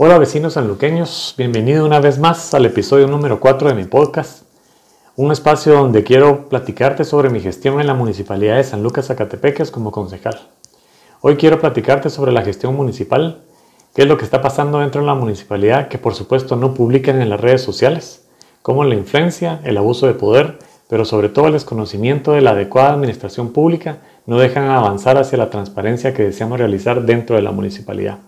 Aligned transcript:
Hola 0.00 0.16
vecinos 0.16 0.52
sanluqueños, 0.52 1.34
bienvenido 1.36 1.84
una 1.84 1.98
vez 1.98 2.20
más 2.20 2.54
al 2.54 2.64
episodio 2.64 3.08
número 3.08 3.40
4 3.40 3.70
de 3.70 3.74
mi 3.74 3.82
podcast, 3.82 4.44
un 5.16 5.32
espacio 5.32 5.72
donde 5.72 6.04
quiero 6.04 6.48
platicarte 6.48 7.02
sobre 7.02 7.30
mi 7.30 7.40
gestión 7.40 7.80
en 7.80 7.88
la 7.88 7.94
Municipalidad 7.94 8.58
de 8.58 8.62
San 8.62 8.84
Lucas 8.84 9.06
Zacatepeques 9.06 9.72
como 9.72 9.90
concejal. 9.90 10.38
Hoy 11.20 11.34
quiero 11.34 11.58
platicarte 11.58 12.10
sobre 12.10 12.30
la 12.30 12.42
gestión 12.42 12.76
municipal, 12.76 13.42
qué 13.92 14.02
es 14.02 14.08
lo 14.08 14.16
que 14.16 14.24
está 14.24 14.40
pasando 14.40 14.78
dentro 14.78 15.00
de 15.00 15.08
la 15.08 15.16
municipalidad 15.16 15.88
que 15.88 15.98
por 15.98 16.14
supuesto 16.14 16.54
no 16.54 16.74
publican 16.74 17.20
en 17.20 17.28
las 17.28 17.40
redes 17.40 17.62
sociales, 17.62 18.28
cómo 18.62 18.84
la 18.84 18.94
influencia, 18.94 19.60
el 19.64 19.78
abuso 19.78 20.06
de 20.06 20.14
poder, 20.14 20.60
pero 20.88 21.04
sobre 21.04 21.28
todo 21.28 21.48
el 21.48 21.54
desconocimiento 21.54 22.30
de 22.30 22.42
la 22.42 22.50
adecuada 22.50 22.92
administración 22.92 23.52
pública 23.52 23.98
no 24.26 24.38
dejan 24.38 24.70
avanzar 24.70 25.18
hacia 25.18 25.38
la 25.38 25.50
transparencia 25.50 26.14
que 26.14 26.22
deseamos 26.22 26.60
realizar 26.60 27.02
dentro 27.02 27.34
de 27.34 27.42
la 27.42 27.50
municipalidad. 27.50 28.18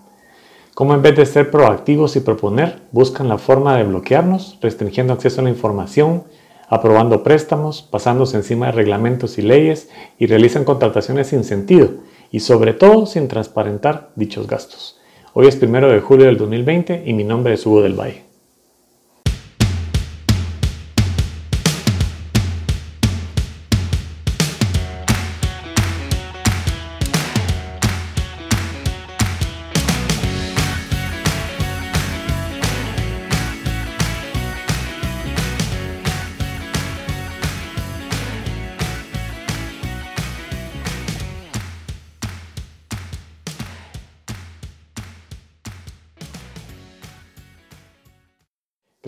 Cómo 0.73 0.93
en 0.93 1.01
vez 1.01 1.17
de 1.17 1.25
ser 1.25 1.51
proactivos 1.51 2.15
y 2.15 2.21
proponer, 2.21 2.79
buscan 2.91 3.27
la 3.27 3.37
forma 3.37 3.75
de 3.75 3.83
bloquearnos, 3.83 4.57
restringiendo 4.61 5.11
acceso 5.11 5.41
a 5.41 5.43
la 5.43 5.49
información, 5.49 6.23
aprobando 6.69 7.23
préstamos, 7.23 7.81
pasándose 7.81 8.37
encima 8.37 8.67
de 8.67 8.71
reglamentos 8.71 9.37
y 9.37 9.41
leyes 9.41 9.89
y 10.17 10.27
realizan 10.27 10.63
contrataciones 10.63 11.27
sin 11.27 11.43
sentido 11.43 11.89
y 12.31 12.39
sobre 12.39 12.73
todo 12.73 13.05
sin 13.05 13.27
transparentar 13.27 14.11
dichos 14.15 14.47
gastos. 14.47 14.97
Hoy 15.33 15.47
es 15.47 15.57
primero 15.57 15.91
de 15.91 15.99
julio 15.99 16.27
del 16.27 16.37
2020 16.37 17.03
y 17.05 17.13
mi 17.13 17.25
nombre 17.25 17.53
es 17.53 17.65
Hugo 17.65 17.81
del 17.81 17.99
Valle. 17.99 18.30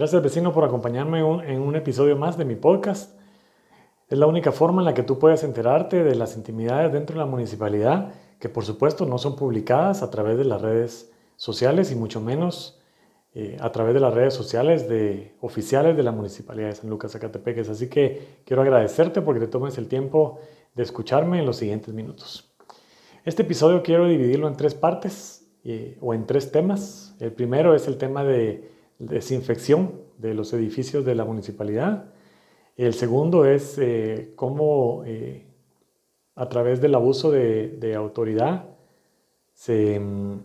Gracias 0.03 0.21
vecino 0.21 0.51
por 0.51 0.65
acompañarme 0.65 1.19
en 1.19 1.61
un 1.61 1.77
episodio 1.77 2.17
más 2.17 2.37
de 2.37 2.43
mi 2.43 2.57
podcast. 2.57 3.17
Es 4.09 4.17
la 4.17 4.27
única 4.27 4.51
forma 4.51 4.81
en 4.81 4.85
la 4.85 4.93
que 4.93 5.03
tú 5.03 5.17
puedes 5.17 5.45
enterarte 5.45 6.03
de 6.03 6.13
las 6.15 6.35
intimidades 6.35 6.91
dentro 6.91 7.13
de 7.13 7.21
la 7.21 7.25
municipalidad, 7.25 8.11
que 8.37 8.49
por 8.49 8.65
supuesto 8.65 9.05
no 9.05 9.17
son 9.17 9.37
publicadas 9.37 10.03
a 10.03 10.11
través 10.11 10.37
de 10.37 10.43
las 10.43 10.61
redes 10.61 11.13
sociales 11.37 11.89
y 11.89 11.95
mucho 11.95 12.19
menos 12.19 12.81
eh, 13.33 13.55
a 13.61 13.71
través 13.71 13.93
de 13.93 14.01
las 14.01 14.13
redes 14.13 14.33
sociales 14.33 14.89
de 14.89 15.37
oficiales 15.39 15.95
de 15.95 16.03
la 16.03 16.11
Municipalidad 16.11 16.67
de 16.67 16.75
San 16.75 16.89
Lucas 16.89 17.13
Zacatepeques. 17.13 17.69
Así 17.69 17.87
que 17.87 18.41
quiero 18.43 18.61
agradecerte 18.61 19.21
porque 19.21 19.39
te 19.39 19.47
tomes 19.47 19.77
el 19.77 19.87
tiempo 19.87 20.37
de 20.75 20.83
escucharme 20.83 21.39
en 21.39 21.45
los 21.45 21.55
siguientes 21.55 21.93
minutos. 21.93 22.53
Este 23.23 23.43
episodio 23.43 23.81
quiero 23.81 24.05
dividirlo 24.09 24.49
en 24.49 24.57
tres 24.57 24.75
partes 24.75 25.47
eh, 25.63 25.97
o 26.01 26.13
en 26.13 26.25
tres 26.25 26.51
temas. 26.51 27.15
El 27.21 27.31
primero 27.31 27.73
es 27.73 27.87
el 27.87 27.95
tema 27.95 28.25
de 28.25 28.73
desinfección 29.07 30.01
de 30.17 30.33
los 30.33 30.53
edificios 30.53 31.05
de 31.05 31.15
la 31.15 31.25
municipalidad. 31.25 32.05
El 32.75 32.93
segundo 32.93 33.45
es 33.45 33.77
eh, 33.77 34.33
cómo 34.35 35.03
eh, 35.05 35.45
a 36.35 36.49
través 36.49 36.81
del 36.81 36.95
abuso 36.95 37.31
de, 37.31 37.93
autoridad 37.95 38.65
se, 39.53 39.99
mm, 39.99 40.43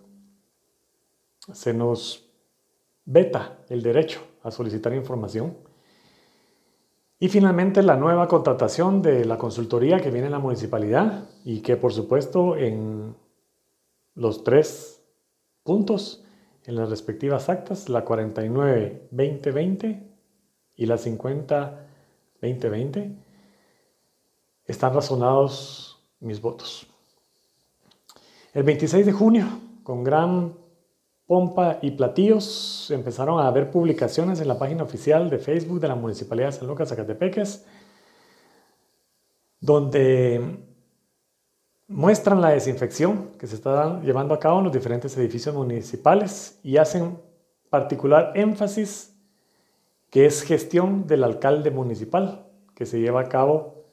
se, 1.52 1.72
nos 1.72 2.28
veta 3.04 3.58
el 3.68 3.82
derecho 3.82 4.20
a 4.42 4.50
solicitar 4.50 4.92
información. 4.94 5.56
Y 7.20 7.28
finalmente 7.28 7.82
la 7.82 7.96
nueva 7.96 8.28
contratación 8.28 9.02
de 9.02 9.24
la 9.24 9.38
consultoría 9.38 9.98
que 10.00 10.10
viene 10.10 10.26
en 10.26 10.32
la 10.32 10.38
municipalidad 10.38 11.28
y 11.44 11.62
que 11.62 11.76
por 11.76 11.92
supuesto 11.92 12.56
en 12.56 13.16
los 14.14 14.44
tres 14.44 15.02
puntos 15.64 16.24
en 16.68 16.76
las 16.76 16.88
respectivas 16.90 17.48
actas, 17.48 17.88
la 17.88 18.04
49-2020 18.04 20.02
y 20.76 20.84
la 20.84 20.96
50-2020, 20.96 23.16
están 24.66 24.92
razonados 24.92 25.98
mis 26.20 26.42
votos. 26.42 26.86
El 28.52 28.64
26 28.64 29.06
de 29.06 29.12
junio, 29.12 29.46
con 29.82 30.04
gran 30.04 30.58
pompa 31.26 31.78
y 31.80 31.92
platillos, 31.92 32.90
empezaron 32.90 33.40
a 33.40 33.46
haber 33.46 33.70
publicaciones 33.70 34.42
en 34.42 34.48
la 34.48 34.58
página 34.58 34.82
oficial 34.82 35.30
de 35.30 35.38
Facebook 35.38 35.80
de 35.80 35.88
la 35.88 35.94
Municipalidad 35.94 36.48
de 36.48 36.52
San 36.52 36.68
Lucas, 36.68 36.90
Zacatepeques, 36.90 37.64
donde 39.58 40.67
muestran 41.88 42.42
la 42.42 42.50
desinfección 42.50 43.30
que 43.38 43.46
se 43.46 43.56
está 43.56 44.00
llevando 44.02 44.34
a 44.34 44.38
cabo 44.38 44.58
en 44.58 44.64
los 44.64 44.72
diferentes 44.72 45.16
edificios 45.16 45.54
municipales 45.54 46.60
y 46.62 46.76
hacen 46.76 47.18
particular 47.70 48.32
énfasis 48.34 49.14
que 50.10 50.26
es 50.26 50.42
gestión 50.42 51.06
del 51.06 51.24
alcalde 51.24 51.70
municipal 51.70 52.46
que 52.74 52.86
se 52.86 53.00
lleva 53.00 53.22
a 53.22 53.28
cabo 53.28 53.84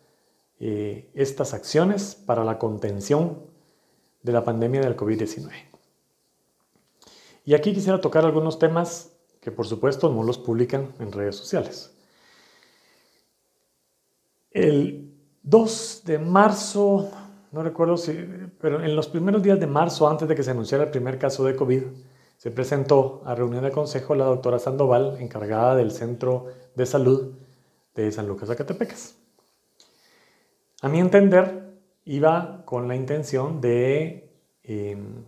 eh, 0.60 1.10
estas 1.14 1.54
acciones 1.54 2.16
para 2.16 2.44
la 2.44 2.60
contención 2.60 3.42
de 4.24 4.32
la 4.32 4.44
pandemia 4.44 4.82
del 4.82 4.96
COVID-19. 4.96 5.52
Y 7.46 7.54
aquí 7.54 7.74
quisiera 7.74 8.02
tocar 8.02 8.26
algunos 8.26 8.60
temas 8.60 9.12
que 9.40 9.52
por 9.52 9.68
supuesto 9.68 10.10
no 10.10 10.24
los 10.24 10.38
publican 10.38 10.94
en 11.00 11.12
redes 11.12 11.36
sociales. 11.36 11.94
El 14.52 15.14
2 15.44 16.02
de 16.06 16.18
marzo 16.18 17.12
no 17.56 17.64
recuerdo 17.64 17.96
si, 17.96 18.12
pero 18.60 18.84
en 18.84 18.98
los 18.98 19.08
primeros 19.08 19.42
días 19.42 19.58
de 19.62 19.66
marzo, 19.66 20.10
antes 20.10 20.28
de 20.28 20.36
que 20.36 20.44
se 20.44 20.52
anunciara 20.52 20.84
el 20.84 20.90
primer 20.90 21.18
caso 21.18 21.46
de 21.46 21.56
COVID, 21.56 21.84
se 22.36 22.52
presentó 22.52 23.22
a 23.24 23.34
reunión 23.34 23.64
de 23.64 23.72
consejo 23.72 24.14
la 24.14 24.26
doctora 24.26 24.60
Sandoval, 24.60 25.16
encargada 25.22 25.74
del 25.74 25.92
Centro 25.92 26.48
de 26.76 26.86
Salud 26.86 27.32
de 27.96 28.12
San 28.12 28.28
Lucas 28.28 28.50
Zacatepecas. 28.50 29.16
A 30.82 30.90
mi 30.90 31.00
entender, 31.00 31.80
iba 32.04 32.64
con 32.66 32.90
la 32.90 32.96
intención 32.98 33.62
de 33.62 34.34
em, 34.64 35.24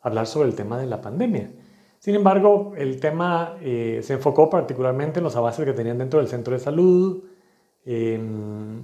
hablar 0.00 0.26
sobre 0.26 0.48
el 0.48 0.54
tema 0.54 0.78
de 0.78 0.86
la 0.86 1.02
pandemia. 1.02 1.50
Sin 1.98 2.14
embargo, 2.14 2.72
el 2.78 2.98
tema 2.98 3.58
eh, 3.60 4.00
se 4.02 4.14
enfocó 4.14 4.48
particularmente 4.48 5.18
en 5.20 5.24
los 5.24 5.36
avances 5.36 5.66
que 5.66 5.74
tenían 5.74 5.98
dentro 5.98 6.18
del 6.18 6.30
centro 6.30 6.54
de 6.54 6.60
salud, 6.60 7.24
em, 7.84 8.82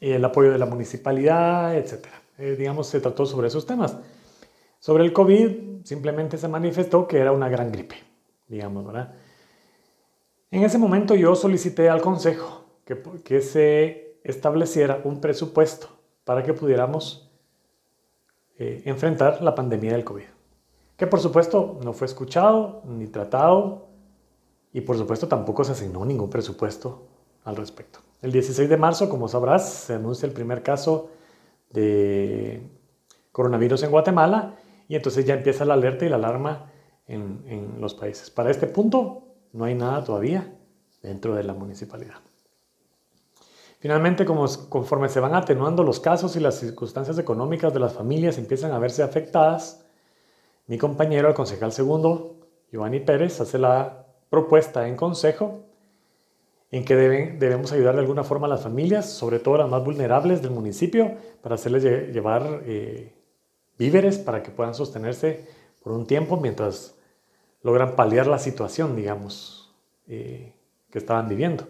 el 0.00 0.24
apoyo 0.24 0.50
de 0.50 0.58
la 0.58 0.64
municipalidad, 0.64 1.76
etcétera. 1.76 2.21
Eh, 2.38 2.56
digamos, 2.58 2.86
se 2.86 3.00
trató 3.00 3.26
sobre 3.26 3.48
esos 3.48 3.66
temas. 3.66 3.96
Sobre 4.78 5.04
el 5.04 5.12
COVID, 5.12 5.84
simplemente 5.84 6.38
se 6.38 6.48
manifestó 6.48 7.06
que 7.06 7.18
era 7.18 7.32
una 7.32 7.48
gran 7.48 7.70
gripe, 7.70 7.96
digamos, 8.48 8.84
¿verdad? 8.84 9.14
En 10.50 10.64
ese 10.64 10.78
momento 10.78 11.14
yo 11.14 11.34
solicité 11.34 11.88
al 11.88 12.02
Consejo 12.02 12.64
que, 12.84 13.00
que 13.24 13.40
se 13.40 14.18
estableciera 14.24 15.00
un 15.04 15.20
presupuesto 15.20 15.88
para 16.24 16.42
que 16.42 16.52
pudiéramos 16.52 17.30
eh, 18.58 18.82
enfrentar 18.84 19.42
la 19.42 19.54
pandemia 19.54 19.92
del 19.92 20.04
COVID, 20.04 20.24
que 20.96 21.06
por 21.06 21.20
supuesto 21.20 21.80
no 21.82 21.92
fue 21.92 22.06
escuchado 22.06 22.82
ni 22.84 23.06
tratado 23.06 23.88
y 24.72 24.82
por 24.82 24.96
supuesto 24.96 25.26
tampoco 25.26 25.64
se 25.64 25.72
asignó 25.72 26.04
ningún 26.04 26.30
presupuesto 26.30 27.08
al 27.44 27.56
respecto. 27.56 28.00
El 28.20 28.30
16 28.30 28.68
de 28.68 28.76
marzo, 28.76 29.08
como 29.08 29.26
sabrás, 29.26 29.68
se 29.68 29.94
anuncia 29.94 30.26
el 30.26 30.32
primer 30.32 30.62
caso 30.62 31.10
de 31.72 32.62
coronavirus 33.32 33.82
en 33.84 33.90
Guatemala 33.90 34.56
y 34.88 34.96
entonces 34.96 35.24
ya 35.24 35.34
empieza 35.34 35.64
la 35.64 35.74
alerta 35.74 36.04
y 36.04 36.08
la 36.08 36.16
alarma 36.16 36.70
en, 37.06 37.42
en 37.46 37.80
los 37.80 37.94
países. 37.94 38.30
Para 38.30 38.50
este 38.50 38.66
punto 38.66 39.22
no 39.52 39.64
hay 39.64 39.74
nada 39.74 40.04
todavía 40.04 40.54
dentro 41.02 41.34
de 41.34 41.44
la 41.44 41.54
municipalidad. 41.54 42.16
Finalmente, 43.82 44.24
como, 44.24 44.46
conforme 44.68 45.08
se 45.08 45.18
van 45.18 45.34
atenuando 45.34 45.82
los 45.82 45.98
casos 45.98 46.36
y 46.36 46.40
las 46.40 46.60
circunstancias 46.60 47.18
económicas 47.18 47.74
de 47.74 47.80
las 47.80 47.92
familias 47.92 48.38
empiezan 48.38 48.70
a 48.70 48.78
verse 48.78 49.02
afectadas, 49.02 49.84
mi 50.68 50.78
compañero, 50.78 51.28
el 51.28 51.34
concejal 51.34 51.72
segundo, 51.72 52.36
Giovanni 52.70 53.00
Pérez, 53.00 53.40
hace 53.40 53.58
la 53.58 54.06
propuesta 54.30 54.86
en 54.86 54.94
consejo 54.94 55.64
en 56.72 56.86
que 56.86 56.96
debemos 56.96 57.70
ayudar 57.70 57.94
de 57.94 58.00
alguna 58.00 58.24
forma 58.24 58.46
a 58.46 58.50
las 58.50 58.62
familias, 58.62 59.08
sobre 59.08 59.38
todo 59.38 59.58
las 59.58 59.68
más 59.68 59.84
vulnerables 59.84 60.40
del 60.40 60.52
municipio, 60.52 61.12
para 61.42 61.56
hacerles 61.56 61.84
llevar 61.84 62.62
eh, 62.64 63.12
víveres 63.78 64.18
para 64.18 64.42
que 64.42 64.50
puedan 64.50 64.74
sostenerse 64.74 65.46
por 65.82 65.92
un 65.92 66.06
tiempo 66.06 66.38
mientras 66.38 66.94
logran 67.62 67.94
paliar 67.94 68.26
la 68.26 68.38
situación, 68.38 68.96
digamos, 68.96 69.70
eh, 70.08 70.54
que 70.90 70.98
estaban 70.98 71.28
viviendo. 71.28 71.68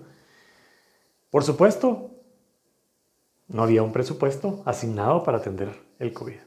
Por 1.30 1.42
supuesto, 1.42 2.10
no 3.48 3.64
había 3.64 3.82
un 3.82 3.92
presupuesto 3.92 4.62
asignado 4.64 5.24
para 5.24 5.38
atender 5.38 5.70
el 5.98 6.12
COVID. 6.12 6.38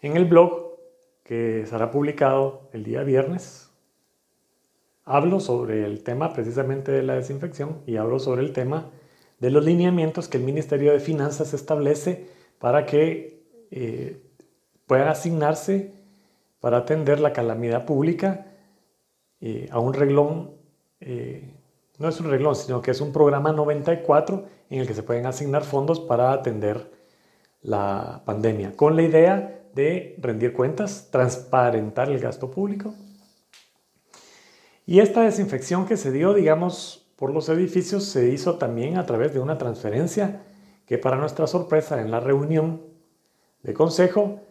En 0.00 0.16
el 0.16 0.24
blog 0.24 0.78
que 1.22 1.66
será 1.66 1.90
publicado 1.90 2.70
el 2.72 2.82
día 2.82 3.02
viernes, 3.02 3.61
hablo 5.04 5.40
sobre 5.40 5.84
el 5.84 6.02
tema 6.02 6.32
precisamente 6.32 6.92
de 6.92 7.02
la 7.02 7.14
desinfección 7.14 7.82
y 7.86 7.96
hablo 7.96 8.18
sobre 8.18 8.42
el 8.42 8.52
tema 8.52 8.90
de 9.40 9.50
los 9.50 9.64
lineamientos 9.64 10.28
que 10.28 10.38
el 10.38 10.44
Ministerio 10.44 10.92
de 10.92 11.00
Finanzas 11.00 11.54
establece 11.54 12.26
para 12.58 12.86
que 12.86 13.42
eh, 13.70 14.22
puedan 14.86 15.08
asignarse 15.08 15.92
para 16.60 16.78
atender 16.78 17.18
la 17.18 17.32
calamidad 17.32 17.84
pública 17.84 18.46
eh, 19.40 19.68
a 19.72 19.80
un 19.80 19.94
reglón, 19.94 20.52
eh, 21.00 21.50
no 21.98 22.08
es 22.08 22.20
un 22.20 22.30
reglón, 22.30 22.54
sino 22.54 22.80
que 22.80 22.92
es 22.92 23.00
un 23.00 23.12
programa 23.12 23.52
94 23.52 24.44
en 24.70 24.80
el 24.80 24.86
que 24.86 24.94
se 24.94 25.02
pueden 25.02 25.26
asignar 25.26 25.64
fondos 25.64 25.98
para 25.98 26.32
atender 26.32 26.92
la 27.62 28.22
pandemia, 28.24 28.76
con 28.76 28.94
la 28.94 29.02
idea 29.02 29.62
de 29.74 30.14
rendir 30.18 30.52
cuentas, 30.52 31.08
transparentar 31.10 32.08
el 32.10 32.20
gasto 32.20 32.50
público. 32.50 32.94
Y 34.92 35.00
esta 35.00 35.22
desinfección 35.22 35.86
que 35.86 35.96
se 35.96 36.12
dio, 36.12 36.34
digamos, 36.34 37.10
por 37.16 37.32
los 37.32 37.48
edificios 37.48 38.04
se 38.04 38.28
hizo 38.28 38.58
también 38.58 38.98
a 38.98 39.06
través 39.06 39.32
de 39.32 39.40
una 39.40 39.56
transferencia 39.56 40.42
que 40.84 40.98
para 40.98 41.16
nuestra 41.16 41.46
sorpresa 41.46 42.02
en 42.02 42.10
la 42.10 42.20
reunión 42.20 42.82
de 43.62 43.72
consejo 43.72 44.42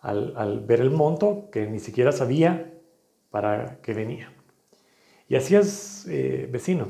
al, 0.00 0.62
ver 0.66 0.82
el 0.82 0.90
monto 0.90 1.48
que 1.50 1.66
ni 1.66 1.78
siquiera 1.78 2.12
sabía 2.12 2.74
para 3.30 3.78
qué 3.80 3.94
venía. 3.94 4.30
Y 5.26 5.36
así 5.36 5.56
es, 5.56 6.06
eh, 6.06 6.46
vecino. 6.52 6.88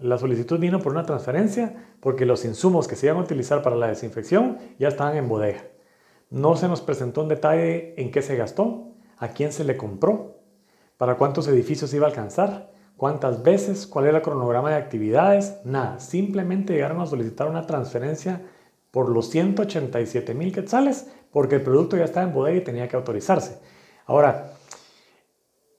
La 0.00 0.18
solicitud 0.18 0.58
vino 0.58 0.80
por 0.80 0.92
una 0.92 1.04
transferencia 1.04 1.74
porque 2.00 2.26
los 2.26 2.44
insumos 2.44 2.88
que 2.88 2.96
se 2.96 3.06
iban 3.06 3.18
a 3.18 3.22
utilizar 3.22 3.62
para 3.62 3.76
la 3.76 3.88
desinfección 3.88 4.58
ya 4.78 4.88
estaban 4.88 5.16
en 5.16 5.28
bodega. 5.28 5.64
No 6.30 6.56
se 6.56 6.68
nos 6.68 6.80
presentó 6.80 7.22
un 7.22 7.28
detalle 7.28 7.94
en 8.00 8.10
qué 8.10 8.22
se 8.22 8.36
gastó, 8.36 8.92
a 9.18 9.28
quién 9.28 9.52
se 9.52 9.64
le 9.64 9.76
compró 9.76 10.36
para 10.96 11.16
cuántos 11.16 11.48
edificios 11.48 11.92
iba 11.94 12.06
a 12.06 12.10
alcanzar, 12.10 12.70
cuántas 12.96 13.42
veces, 13.42 13.86
cuál 13.86 14.06
era 14.06 14.18
el 14.18 14.22
cronograma 14.22 14.70
de 14.70 14.76
actividades, 14.76 15.56
nada. 15.64 15.98
Simplemente 16.00 16.74
llegaron 16.74 17.00
a 17.00 17.06
solicitar 17.06 17.48
una 17.48 17.66
transferencia 17.66 18.40
por 18.90 19.08
los 19.08 19.30
187 19.30 20.34
mil 20.34 20.52
quetzales 20.52 21.10
porque 21.32 21.56
el 21.56 21.62
producto 21.62 21.96
ya 21.96 22.04
estaba 22.04 22.26
en 22.26 22.32
bodega 22.32 22.58
y 22.58 22.64
tenía 22.64 22.88
que 22.88 22.96
autorizarse. 22.96 23.58
Ahora, 24.06 24.52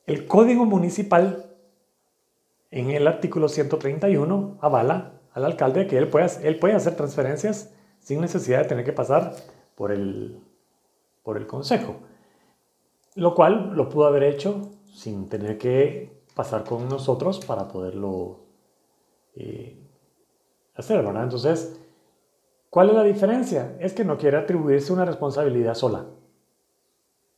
el 0.05 0.27
código 0.27 0.65
municipal 0.65 1.52
en 2.73 2.89
el 2.89 3.05
artículo 3.07 3.49
131 3.49 4.57
avala 4.59 5.21
al 5.33 5.45
alcalde 5.45 5.85
que 5.85 5.95
él 5.95 6.07
puede, 6.07 6.27
él 6.41 6.57
puede 6.57 6.73
hacer 6.73 6.95
transferencias 6.95 7.71
sin 7.99 8.19
necesidad 8.19 8.63
de 8.63 8.67
tener 8.67 8.83
que 8.83 8.93
pasar 8.93 9.35
por 9.75 9.91
el, 9.91 10.39
por 11.21 11.37
el 11.37 11.45
consejo, 11.45 11.97
lo 13.13 13.35
cual 13.35 13.73
lo 13.75 13.89
pudo 13.89 14.07
haber 14.07 14.23
hecho 14.23 14.71
sin 14.91 15.29
tener 15.29 15.59
que 15.59 16.23
pasar 16.33 16.63
con 16.63 16.89
nosotros 16.89 17.45
para 17.45 17.67
poderlo 17.67 18.39
eh, 19.35 19.79
hacer, 20.73 21.03
¿verdad? 21.03 21.25
Entonces, 21.25 21.79
¿cuál 22.71 22.89
es 22.89 22.95
la 22.95 23.03
diferencia? 23.03 23.77
Es 23.79 23.93
que 23.93 24.03
no 24.03 24.17
quiere 24.17 24.37
atribuirse 24.37 24.91
una 24.91 25.05
responsabilidad 25.05 25.75
sola, 25.75 26.07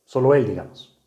solo 0.06 0.34
él, 0.34 0.46
digamos, 0.46 0.98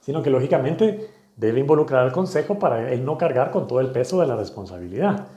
sino 0.00 0.22
que 0.22 0.30
lógicamente 0.30 1.17
debe 1.38 1.60
involucrar 1.60 2.04
al 2.04 2.12
consejo 2.12 2.58
para 2.58 2.92
él 2.92 3.04
no 3.04 3.16
cargar 3.16 3.50
con 3.50 3.66
todo 3.66 3.80
el 3.80 3.92
peso 3.92 4.20
de 4.20 4.26
la 4.26 4.36
responsabilidad. 4.36 5.28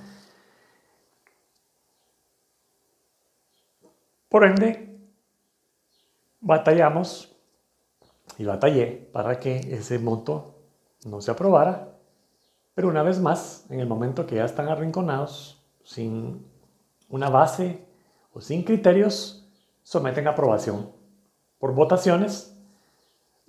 Por 4.28 4.46
ende, 4.46 4.98
batallamos 6.40 7.36
y 8.38 8.46
batallé 8.46 9.10
para 9.14 9.40
que 9.40 9.58
ese 9.58 10.00
monto 10.00 10.56
no 11.06 11.22
se 11.22 11.32
aprobara. 11.32 11.90
Pero 12.74 12.88
una 12.88 13.04
vez 13.04 13.20
más, 13.20 13.66
en 13.70 13.80
el 13.80 13.88
momento 13.88 14.26
que 14.26 14.36
ya 14.36 14.46
están 14.46 14.70
arrinconados, 14.70 15.62
sin 15.84 16.46
una 17.10 17.30
base 17.30 17.86
o 18.34 18.42
sin 18.42 18.64
criterios, 18.64 19.46
someten 19.84 20.28
a 20.28 20.32
aprobación 20.32 20.90
por 21.60 21.76
votaciones, 21.76 22.58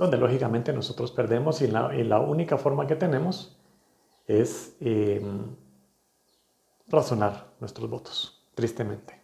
donde 0.02 0.18
lógicamente 0.18 0.72
nosotros 0.72 1.12
perdemos 1.12 1.62
y 1.62 1.68
la, 1.68 2.20
única 2.20 2.58
forma 2.58 2.86
que 2.86 2.96
tenemos 2.96 3.56
es 4.26 4.76
em, 4.80 5.54
razonar 6.88 7.52
nuestros 7.60 7.88
votos, 7.88 8.44
tristemente. 8.54 9.22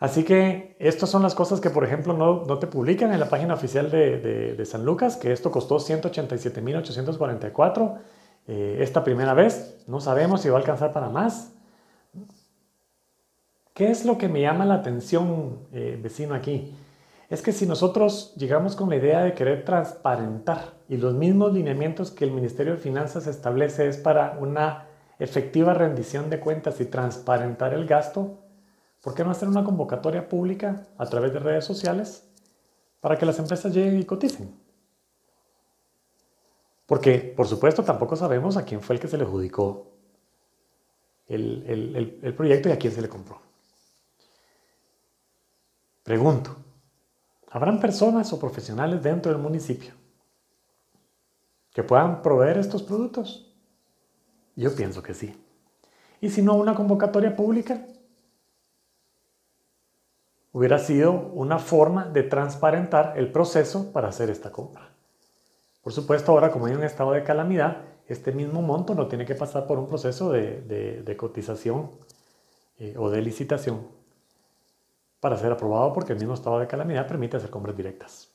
Así 0.00 0.24
que 0.24 0.76
estas 0.80 1.08
son 1.08 1.22
las 1.22 1.36
cosas 1.36 1.60
que, 1.60 1.70
por 1.70 1.84
ejemplo, 1.84 2.14
no, 2.14 2.58
te 2.58 2.66
publican 2.66 3.12
en 3.12 3.20
la 3.20 3.28
página 3.28 3.54
oficial 3.54 3.90
de, 3.90 4.60
San 4.66 4.84
Lucas, 4.84 5.16
que 5.16 5.32
esto 5.32 5.50
costó 5.50 5.78
187.844 5.78 7.98
eh, 8.48 8.78
esta 8.80 9.04
primera 9.04 9.34
vez. 9.34 9.84
No 9.86 10.00
sabemos 10.00 10.40
si 10.42 10.48
va 10.48 10.56
a 10.56 10.58
alcanzar 10.58 10.92
para 10.92 11.08
más. 11.08 11.52
¿Qué 13.72 13.90
es 13.90 14.04
lo 14.04 14.18
que 14.18 14.28
me 14.28 14.40
llama 14.40 14.64
la 14.64 14.74
atención, 14.74 15.60
eh, 15.72 15.96
vecino, 16.02 16.34
aquí? 16.34 16.74
Es 17.30 17.42
que 17.42 17.52
si 17.52 17.66
nosotros 17.66 18.34
llegamos 18.36 18.76
con 18.76 18.90
la 18.90 18.96
idea 18.96 19.22
de 19.22 19.34
querer 19.34 19.64
transparentar 19.64 20.74
y 20.88 20.96
los 20.96 21.14
mismos 21.14 21.52
lineamientos 21.52 22.10
que 22.10 22.24
el 22.24 22.30
Ministerio 22.30 22.74
de 22.74 22.80
Finanzas 22.80 23.26
establece 23.26 23.88
es 23.88 23.96
para 23.96 24.36
una 24.38 24.86
efectiva 25.18 25.74
rendición 25.74 26.28
de 26.30 26.40
cuentas 26.40 26.80
y 26.80 26.84
transparentar 26.86 27.72
el 27.72 27.86
gasto, 27.86 28.44
¿Por 29.04 29.14
qué 29.14 29.22
no 29.22 29.30
hacer 29.30 29.48
una 29.48 29.62
convocatoria 29.62 30.26
pública 30.26 30.86
a 30.96 31.04
través 31.04 31.30
de 31.34 31.38
redes 31.38 31.66
sociales 31.66 32.26
para 33.02 33.18
que 33.18 33.26
las 33.26 33.38
empresas 33.38 33.74
lleguen 33.74 34.00
y 34.00 34.04
coticen? 34.06 34.58
Porque, 36.86 37.18
por 37.36 37.46
supuesto, 37.46 37.84
tampoco 37.84 38.16
sabemos 38.16 38.56
a 38.56 38.64
quién 38.64 38.80
fue 38.80 38.94
el 38.94 39.00
que 39.02 39.08
se 39.08 39.18
le 39.18 39.24
adjudicó 39.24 39.92
el, 41.26 42.34
proyecto 42.34 42.70
y 42.70 42.72
a 42.72 42.78
quién 42.78 42.94
se 42.94 43.02
le 43.02 43.10
compró. 43.10 43.42
Pregunto, 46.02 46.56
¿habrán 47.54 47.78
personas 47.78 48.32
o 48.32 48.40
profesionales 48.40 49.00
dentro 49.00 49.30
del 49.30 49.40
municipio 49.40 49.92
que 51.72 51.84
puedan 51.84 52.20
proveer 52.20 52.58
estos 52.58 52.82
productos? 52.82 53.54
Yo 54.56 54.74
pienso 54.74 55.04
que 55.04 55.14
sí. 55.14 55.40
Y 56.20 56.30
si 56.30 56.42
no, 56.42 56.54
una 56.54 56.74
convocatoria 56.74 57.36
pública 57.36 57.86
hubiera 60.50 60.80
sido 60.80 61.12
una 61.12 61.60
forma 61.60 62.06
de 62.06 62.24
transparentar 62.24 63.14
el 63.16 63.30
proceso 63.30 63.92
para 63.92 64.08
hacer 64.08 64.30
esta 64.30 64.50
compra. 64.50 64.92
Por 65.80 65.92
supuesto, 65.92 66.32
ahora 66.32 66.50
como 66.50 66.66
hay 66.66 66.74
un 66.74 66.82
estado 66.82 67.12
de 67.12 67.22
calamidad, 67.22 67.82
este 68.08 68.32
mismo 68.32 68.62
monto 68.62 68.96
no 68.96 69.06
tiene 69.06 69.24
que 69.24 69.36
pasar 69.36 69.68
por 69.68 69.78
un 69.78 69.86
proceso 69.86 70.32
de, 70.32 71.14
cotización 71.16 71.92
eh, 72.78 72.96
o 72.98 73.10
de 73.10 73.22
licitación 73.22 73.93
para 75.24 75.38
ser 75.38 75.50
aprobado 75.50 75.90
porque 75.94 76.12
el 76.12 76.18
mismo 76.18 76.34
estado 76.34 76.58
de 76.58 76.66
calamidad 76.66 77.08
permite 77.08 77.38
hacer 77.38 77.48
compras 77.48 77.74
directas. 77.74 78.30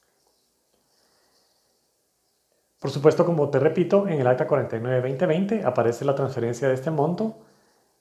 Por 2.79 2.89
supuesto, 2.89 3.27
como 3.27 3.48
te 3.51 3.60
repito, 3.60 4.08
en 4.08 4.19
el 4.19 4.25
acta 4.25 4.48
49-2020 4.48 5.65
aparece 5.65 6.03
la 6.03 6.15
transferencia 6.15 6.67
de 6.67 6.74
este 6.74 6.89
monto 6.89 7.36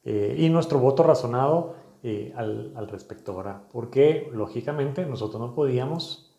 eh, 0.05 0.37
y 0.39 0.49
nuestro 0.49 0.79
voto 0.79 1.03
razonado 1.03 1.75
eh, 2.03 2.33
al, 2.35 2.89
respecto, 2.89 3.37
¿verdad? 3.37 3.65
Porque 3.71 4.31
lógicamente 4.33 5.05
nosotros 5.05 5.39
no 5.39 5.55
podíamos 5.55 6.35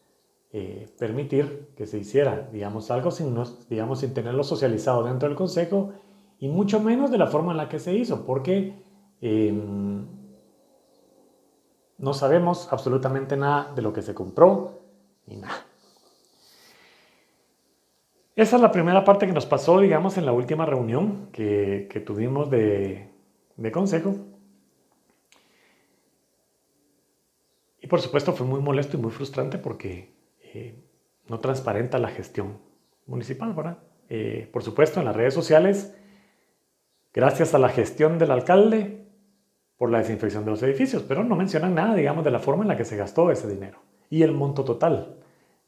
eh, 0.52 0.90
permitir 0.98 1.70
que 1.78 1.86
se 1.86 2.00
hiciera, 2.00 2.50
digamos, 2.52 2.90
algo 2.90 3.12
sin, 3.12 3.38
digamos, 3.70 4.00
sin 4.00 4.16
tenerlo 4.16 4.44
socializado 4.44 5.04
dentro 5.04 5.30
del 5.30 5.38
Consejo 5.38 5.92
y 6.40 6.48
mucho 6.48 6.80
menos 6.80 7.12
de 7.12 7.20
la 7.20 7.28
forma 7.28 7.52
en 7.52 7.58
la 7.58 7.70
que 7.70 7.78
se 7.78 7.94
hizo, 7.94 8.26
porque 8.26 8.74
em, 9.22 10.19
no 12.00 12.14
sabemos 12.14 12.72
absolutamente 12.72 13.36
nada 13.38 13.72
de 13.76 13.82
lo 13.82 13.94
que 13.94 14.02
se 14.02 14.14
compró 14.14 14.80
ni 15.28 15.36
nada. 15.36 15.66
Esa 18.36 18.56
es 18.56 18.62
la 18.62 18.72
primera 18.72 19.04
parte 19.04 19.28
que 19.28 19.34
nos 19.34 19.46
pasó, 19.46 19.82
digamos, 19.82 20.18
en 20.18 20.26
la 20.26 20.32
última 20.32 20.66
reunión 20.66 21.28
que, 21.34 22.04
tuvimos 22.06 22.50
de, 22.50 23.12
consejo. 23.72 24.16
por 27.90 28.02
supuesto 28.02 28.34
fue 28.34 28.46
muy 28.46 28.62
molesto 28.62 28.98
y 28.98 29.00
muy 29.02 29.10
frustrante 29.10 29.58
porque 29.58 30.14
eh, 30.44 30.76
no 31.28 31.40
transparenta 31.40 31.98
la 31.98 32.10
gestión 32.10 32.60
municipal, 33.08 33.52
¿verdad? 33.54 33.80
Eh, 34.10 34.48
por 34.54 34.62
supuesto 34.62 35.00
en 35.00 35.08
las 35.08 35.16
redes 35.16 35.34
sociales, 35.34 35.96
gracias 37.12 37.56
a 37.56 37.60
la 37.60 37.70
gestión 37.70 38.20
del 38.20 38.30
alcalde 38.30 39.09
por 39.80 39.90
la 39.90 40.00
desinfección 40.00 40.44
de 40.44 40.52
los 40.52 40.62
edificios, 40.62 41.04
pero 41.04 41.24
no 41.24 41.38
mencionan 41.38 41.74
nada, 41.74 41.96
digamos, 41.96 42.26
de 42.26 42.32
la 42.32 42.40
forma 42.40 42.64
en 42.64 42.68
la 42.68 42.76
que 42.76 42.84
se 42.84 42.98
gastó 42.98 43.32
ese 43.32 43.48
dinero 43.48 43.80
y 44.10 44.24
el 44.24 44.34
monto 44.34 44.66
total, 44.66 45.16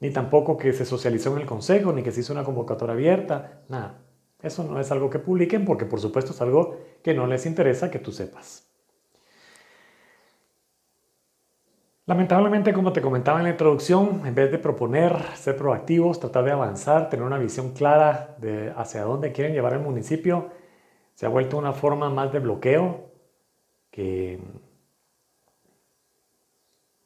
ni 0.02 0.12
tampoco 0.12 0.58
que 0.58 0.74
se 0.74 0.84
socializó 0.84 1.34
en 1.34 1.40
el 1.40 1.48
consejo, 1.48 1.94
ni 1.94 2.04
que 2.04 2.12
se 2.12 2.20
hizo 2.20 2.34
una 2.34 2.44
convocatoria 2.44 2.94
abierta, 2.94 3.62
nada. 3.70 4.02
Eso 4.42 4.66
no 4.66 4.82
es 4.82 4.92
algo 4.92 5.10
que 5.10 5.20
publiquen 5.20 5.64
porque 5.64 5.86
por 5.86 6.02
supuesto 6.02 6.34
es 6.34 6.42
algo 6.42 6.78
que 7.02 7.14
no 7.14 7.26
les 7.26 7.46
interesa 7.46 7.90
que 7.90 8.00
tú 8.00 8.12
sepas. 8.12 8.68
Lamentablemente, 12.06 12.74
como 12.74 12.92
te 12.92 13.02
comentaba 13.02 13.38
en 13.38 13.46
la 13.46 13.52
introducción, 13.52 14.24
en 14.26 14.36
vez 14.36 14.52
de 14.52 14.58
proponer, 14.58 15.16
ser 15.36 15.56
proactivos, 15.56 16.20
tratar 16.20 16.44
de 16.44 16.52
avanzar, 16.52 17.10
tener 17.10 17.26
una 17.26 17.38
visión 17.38 17.72
clara 17.72 18.36
de 18.40 18.74
hacia 18.76 19.04
dónde 19.04 19.32
quieren 19.32 19.54
llevar 19.54 19.72
el 19.72 19.80
municipio, 19.80 20.50
se 21.14 21.26
ha 21.26 21.30
vuelto 21.30 21.58
una 21.58 21.72
forma 21.72 22.10
más 22.10 22.34
de 22.34 22.40
bloqueo 22.40 23.11
que, 23.92 24.40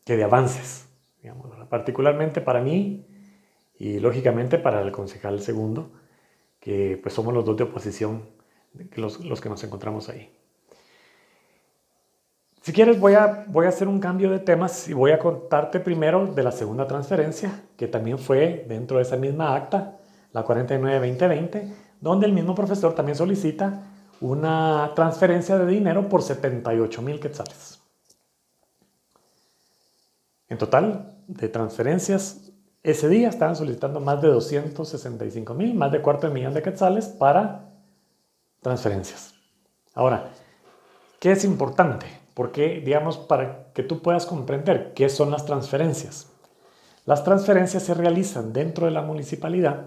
que 0.06 0.16
de 0.16 0.24
avances, 0.24 0.88
digamos, 1.22 1.52
particularmente 1.68 2.40
para 2.40 2.62
mí 2.62 3.06
y 3.78 4.00
lógicamente 4.00 4.58
para 4.58 4.82
el 4.82 4.92
concejal 4.92 5.42
segundo, 5.42 5.92
que 6.60 7.00
pues 7.02 7.14
somos 7.14 7.34
los 7.34 7.44
dos 7.44 7.58
de 7.58 7.64
oposición, 7.64 8.24
los, 8.96 9.20
los 9.26 9.42
que 9.42 9.50
nos 9.50 9.64
encontramos 9.64 10.08
ahí. 10.10 10.32
Si 12.62 12.74
quieres 12.74 13.00
voy 13.00 13.14
a, 13.14 13.46
voy 13.48 13.68
a 13.68 13.70
hacer 13.70 13.88
un 13.88 14.00
cambio 14.00 14.32
de 14.32 14.40
temas 14.40 14.88
y 14.88 14.94
voy 14.94 15.12
a 15.12 15.20
contarte 15.20 15.80
primero 15.80 16.26
de 16.26 16.42
la 16.42 16.52
segunda 16.52 16.88
transferencia, 16.88 17.64
que 17.78 17.88
también 17.88 18.18
fue 18.18 18.66
dentro 18.68 18.98
de 18.98 19.04
esa 19.04 19.18
misma 19.18 19.56
acta, 19.56 19.98
la 20.32 20.44
49-2020, 20.44 21.74
donde 22.02 22.26
el 22.26 22.34
mismo 22.34 22.56
profesor 22.56 22.96
también 22.96 23.16
solicita 23.16 23.95
una 24.22 24.92
transferencia 24.96 25.58
de 25.58 25.66
dinero 25.66 26.10
por 26.10 26.22
78 26.22 27.02
mil 27.02 27.20
quetzales. 27.20 27.80
En 30.48 30.58
total, 30.58 31.16
de 31.28 31.50
transferencias, 31.50 32.52
ese 32.84 33.10
día 33.10 33.30
estaban 33.30 33.56
solicitando 33.56 34.00
más 34.00 34.22
de 34.22 34.28
265 34.28 35.54
mil, 35.56 35.74
más 35.74 35.92
de 35.92 36.02
cuarto 36.02 36.28
de 36.28 36.34
millón 36.34 36.54
de 36.54 36.62
quetzales 36.62 37.08
para 37.08 37.72
transferencias. 38.62 39.34
Ahora, 39.96 40.30
¿qué 41.20 41.32
es 41.32 41.44
importante? 41.44 42.06
Porque, 42.36 42.82
digamos, 42.86 43.18
para 43.18 43.72
que 43.74 43.82
tú 43.82 44.02
puedas 44.02 44.26
comprender 44.26 44.94
qué 44.94 45.10
son 45.10 45.32
las 45.32 45.46
transferencias. 45.46 46.28
Las 47.06 47.24
transferencias 47.24 47.84
se 47.84 47.94
realizan 47.94 48.54
dentro 48.54 48.86
de 48.86 48.92
la 48.92 49.02
municipalidad 49.02 49.86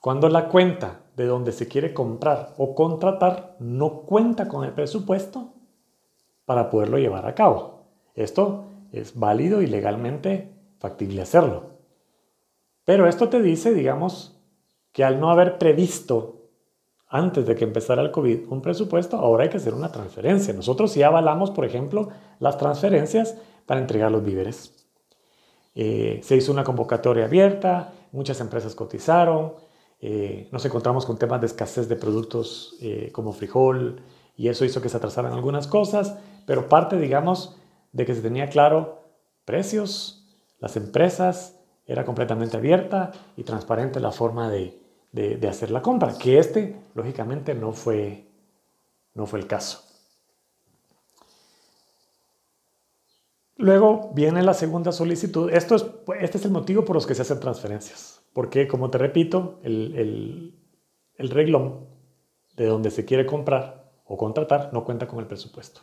cuando 0.00 0.28
la 0.28 0.48
cuenta 0.48 1.00
de 1.16 1.26
donde 1.26 1.52
se 1.52 1.68
quiere 1.68 1.92
comprar 1.92 2.54
o 2.56 2.74
contratar 2.74 3.56
no 3.58 4.02
cuenta 4.02 4.48
con 4.48 4.64
el 4.64 4.72
presupuesto 4.72 5.52
para 6.44 6.70
poderlo 6.70 6.98
llevar 6.98 7.26
a 7.26 7.34
cabo. 7.34 7.84
Esto 8.14 8.66
es 8.92 9.18
válido 9.18 9.60
y 9.60 9.66
legalmente 9.66 10.54
factible 10.78 11.22
hacerlo. 11.22 11.78
Pero 12.84 13.06
esto 13.06 13.28
te 13.28 13.42
dice, 13.42 13.74
digamos, 13.74 14.40
que 14.92 15.04
al 15.04 15.20
no 15.20 15.30
haber 15.30 15.58
previsto 15.58 16.38
antes 17.08 17.46
de 17.46 17.54
que 17.54 17.64
empezara 17.64 18.02
el 18.02 18.10
COVID 18.10 18.48
un 18.48 18.62
presupuesto, 18.62 19.16
ahora 19.16 19.44
hay 19.44 19.50
que 19.50 19.56
hacer 19.56 19.74
una 19.74 19.90
transferencia. 19.90 20.54
Nosotros 20.54 20.92
sí 20.92 21.02
avalamos, 21.02 21.50
por 21.50 21.64
ejemplo, 21.64 22.08
las 22.38 22.58
transferencias 22.58 23.36
para 23.66 23.80
entregar 23.80 24.10
los 24.10 24.24
víveres. 24.24 24.86
Eh, 25.74 26.20
se 26.22 26.36
hizo 26.36 26.52
una 26.52 26.64
convocatoria 26.64 27.24
abierta, 27.24 27.92
muchas 28.12 28.40
empresas 28.40 28.74
cotizaron, 28.74 29.54
eh, 30.00 30.48
nos 30.52 30.64
encontramos 30.64 31.06
con 31.06 31.18
temas 31.18 31.40
de 31.40 31.46
escasez 31.46 31.88
de 31.88 31.96
productos 31.96 32.76
eh, 32.80 33.10
como 33.12 33.32
frijol 33.32 34.00
y 34.36 34.48
eso 34.48 34.64
hizo 34.64 34.80
que 34.80 34.88
se 34.88 34.96
atrasaran 34.96 35.32
algunas 35.32 35.66
cosas, 35.66 36.16
pero 36.46 36.68
parte, 36.68 36.98
digamos, 36.98 37.56
de 37.92 38.06
que 38.06 38.14
se 38.14 38.22
tenía 38.22 38.48
claro 38.48 39.02
precios, 39.44 40.26
las 40.60 40.76
empresas, 40.76 41.56
era 41.86 42.04
completamente 42.04 42.56
abierta 42.56 43.12
y 43.36 43.42
transparente 43.44 43.98
la 43.98 44.12
forma 44.12 44.50
de, 44.50 44.78
de, 45.12 45.48
hacer 45.48 45.70
la 45.70 45.82
compra, 45.82 46.16
que 46.18 46.38
este, 46.38 46.76
lógicamente, 46.94 47.54
no 47.54 47.72
fue, 47.72 48.26
no 49.14 49.26
fue 49.26 49.40
el 49.40 49.46
caso. 49.46 49.87
Luego 53.58 54.12
viene 54.14 54.42
la 54.42 54.54
segunda 54.54 54.92
solicitud. 54.92 55.50
Esto 55.50 55.74
es, 55.74 55.84
este 56.20 56.38
es 56.38 56.44
el 56.44 56.52
motivo 56.52 56.84
por 56.84 56.94
los 56.94 57.06
que 57.06 57.14
se 57.14 57.22
hacen 57.22 57.40
transferencias. 57.40 58.22
Porque, 58.32 58.68
como 58.68 58.88
te 58.88 58.98
repito, 58.98 59.58
el, 59.64 59.94
el, 59.96 60.58
el 61.16 61.30
reglón 61.30 61.88
de 62.56 62.66
donde 62.66 62.92
se 62.92 63.04
quiere 63.04 63.26
comprar 63.26 63.90
o 64.06 64.16
contratar 64.16 64.70
no 64.72 64.84
cuenta 64.84 65.08
con 65.08 65.18
el 65.18 65.26
presupuesto. 65.26 65.80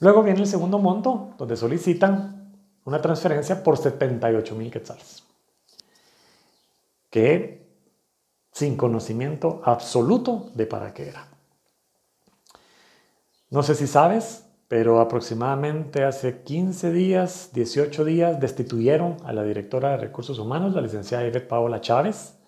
Luego 0.00 0.22
viene 0.22 0.40
el 0.40 0.46
segundo 0.46 0.78
monto, 0.78 1.34
donde 1.36 1.56
solicitan 1.56 2.50
una 2.84 3.00
transferencia 3.00 3.62
por 3.62 3.76
78 3.76 4.54
mil 4.54 4.70
quetzales. 4.70 5.22
Que 7.10 7.68
sin 8.52 8.76
conocimiento 8.76 9.60
absoluto 9.64 10.50
de 10.54 10.66
para 10.66 10.94
qué 10.94 11.08
era. 11.08 11.28
No 13.50 13.62
sé 13.62 13.74
si 13.74 13.86
sabes, 13.86 14.43
pero 14.68 15.00
aproximadamente 15.00 16.04
hace 16.04 16.42
15 16.42 16.92
días, 16.92 17.50
18 17.52 18.04
días, 18.04 18.40
destituyeron 18.40 19.16
a 19.24 19.32
la 19.32 19.42
directora 19.42 19.90
de 19.90 19.98
Recursos 19.98 20.38
Humanos, 20.38 20.74
la 20.74 20.80
licenciada 20.80 21.26
Ivette 21.26 21.48
Paola 21.48 21.80
Chávez, 21.80 22.38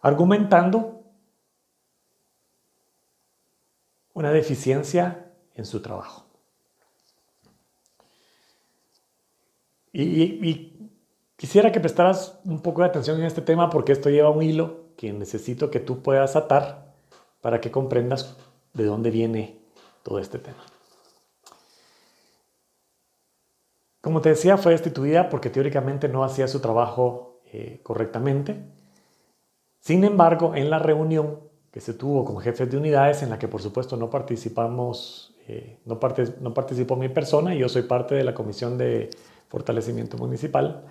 argumentando 0.00 1.02
una 4.14 4.32
deficiencia 4.32 5.30
en 5.54 5.66
su 5.66 5.82
trabajo. 5.82 6.24
Y, 9.92 10.90
quisiera 11.36 11.72
que 11.72 11.80
prestaras 11.80 12.38
un 12.44 12.60
poco 12.60 12.82
de 12.82 12.88
atención 12.88 13.18
en 13.18 13.24
este 13.24 13.40
tema 13.40 13.70
porque 13.70 13.92
esto 13.92 14.10
lleva 14.10 14.30
un 14.30 14.42
hilo 14.42 14.90
que 14.96 15.12
necesito 15.12 15.70
que 15.70 15.80
tú 15.80 16.02
puedas 16.02 16.36
atar 16.36 16.94
para 17.40 17.60
que 17.60 17.70
comprendas 17.70 18.36
de 18.74 18.84
dónde 18.84 19.10
viene 19.10 19.58
todo 20.02 20.18
este 20.18 20.38
tema. 20.38 20.75
Como 24.06 24.20
te 24.20 24.28
decía, 24.28 24.56
fue 24.56 24.70
destituida 24.70 25.28
porque 25.28 25.50
teóricamente 25.50 26.08
no 26.08 26.22
hacía 26.22 26.46
su 26.46 26.60
trabajo 26.60 27.40
eh, 27.52 27.80
correctamente. 27.82 28.54
Sin 29.80 30.04
embargo, 30.04 30.54
en 30.54 30.70
la 30.70 30.78
reunión 30.78 31.40
que 31.72 31.80
se 31.80 31.92
tuvo 31.92 32.24
con 32.24 32.38
jefes 32.38 32.70
de 32.70 32.76
unidades, 32.76 33.24
en 33.24 33.30
la 33.30 33.38
que 33.40 33.48
por 33.48 33.60
supuesto 33.60 33.96
no 33.96 34.08
participamos, 34.08 35.34
eh, 35.48 35.80
no, 35.86 35.98
no 36.40 36.54
participó 36.54 36.94
mi 36.94 37.08
persona, 37.08 37.52
y 37.52 37.58
yo 37.58 37.68
soy 37.68 37.82
parte 37.82 38.14
de 38.14 38.22
la 38.22 38.32
Comisión 38.32 38.78
de 38.78 39.10
Fortalecimiento 39.48 40.16
Municipal, 40.16 40.84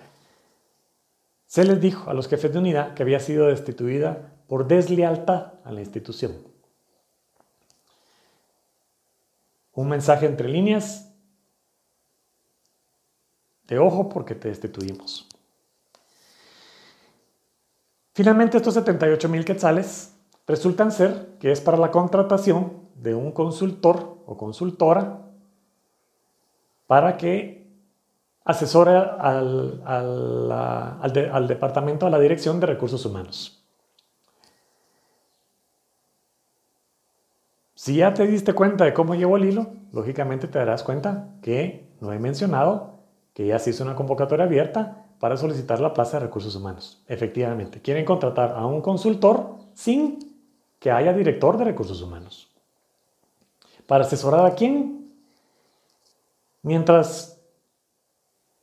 se 1.46 1.64
les 1.64 1.80
dijo 1.80 2.10
a 2.10 2.12
los 2.12 2.28
jefes 2.28 2.52
de 2.52 2.58
unidad 2.58 2.92
que 2.92 3.02
había 3.02 3.20
sido 3.20 3.46
destituida 3.46 4.34
por 4.46 4.68
deslealtad 4.68 5.54
a 5.64 5.72
la 5.72 5.80
institución. 5.80 6.32
Un 9.72 9.88
mensaje 9.88 10.26
entre 10.26 10.50
líneas 10.50 11.15
de 13.68 13.78
ojo 13.78 14.08
porque 14.08 14.34
te 14.34 14.48
destituimos. 14.48 15.26
Finalmente, 18.14 18.56
estos 18.56 18.74
78 18.74 19.28
mil 19.28 19.44
quetzales 19.44 20.14
resultan 20.46 20.90
ser 20.90 21.36
que 21.38 21.52
es 21.52 21.60
para 21.60 21.76
la 21.76 21.90
contratación 21.90 22.72
de 22.94 23.14
un 23.14 23.32
consultor 23.32 24.22
o 24.26 24.36
consultora 24.36 25.20
para 26.86 27.16
que 27.16 27.66
asesore 28.44 28.96
al, 28.96 29.82
al, 29.84 31.48
departamento, 31.48 32.06
a 32.06 32.10
la 32.10 32.18
dirección 32.18 32.60
de 32.60 32.66
recursos 32.66 33.04
humanos. 33.04 33.62
Si 37.74 37.96
ya 37.96 38.14
te 38.14 38.26
diste 38.26 38.54
cuenta 38.54 38.84
de 38.84 38.94
cómo 38.94 39.14
llevo 39.14 39.36
el 39.36 39.44
hilo, 39.44 39.66
lógicamente 39.92 40.48
te 40.48 40.58
darás 40.58 40.82
cuenta 40.82 41.28
que 41.42 41.88
no 42.00 42.12
he 42.12 42.18
mencionado 42.18 42.95
que 43.36 43.46
ya 43.46 43.58
se 43.58 43.68
hizo 43.68 43.84
una 43.84 43.94
convocatoria 43.94 44.46
abierta 44.46 45.04
para 45.20 45.36
solicitar 45.36 45.78
la 45.78 45.92
plaza 45.92 46.18
de 46.18 46.24
recursos 46.24 46.56
humanos. 46.56 47.02
Efectivamente, 47.06 47.82
quieren 47.82 48.06
contratar 48.06 48.52
a 48.56 48.64
un 48.64 48.80
consultor 48.80 49.56
sin 49.74 50.40
que 50.78 50.90
haya 50.90 51.12
director 51.12 51.58
de 51.58 51.64
recursos 51.64 52.00
humanos. 52.00 52.48
¿Para 53.86 54.04
asesorar 54.04 54.46
a 54.46 54.54
quién? 54.54 55.12
Mientras 56.62 57.38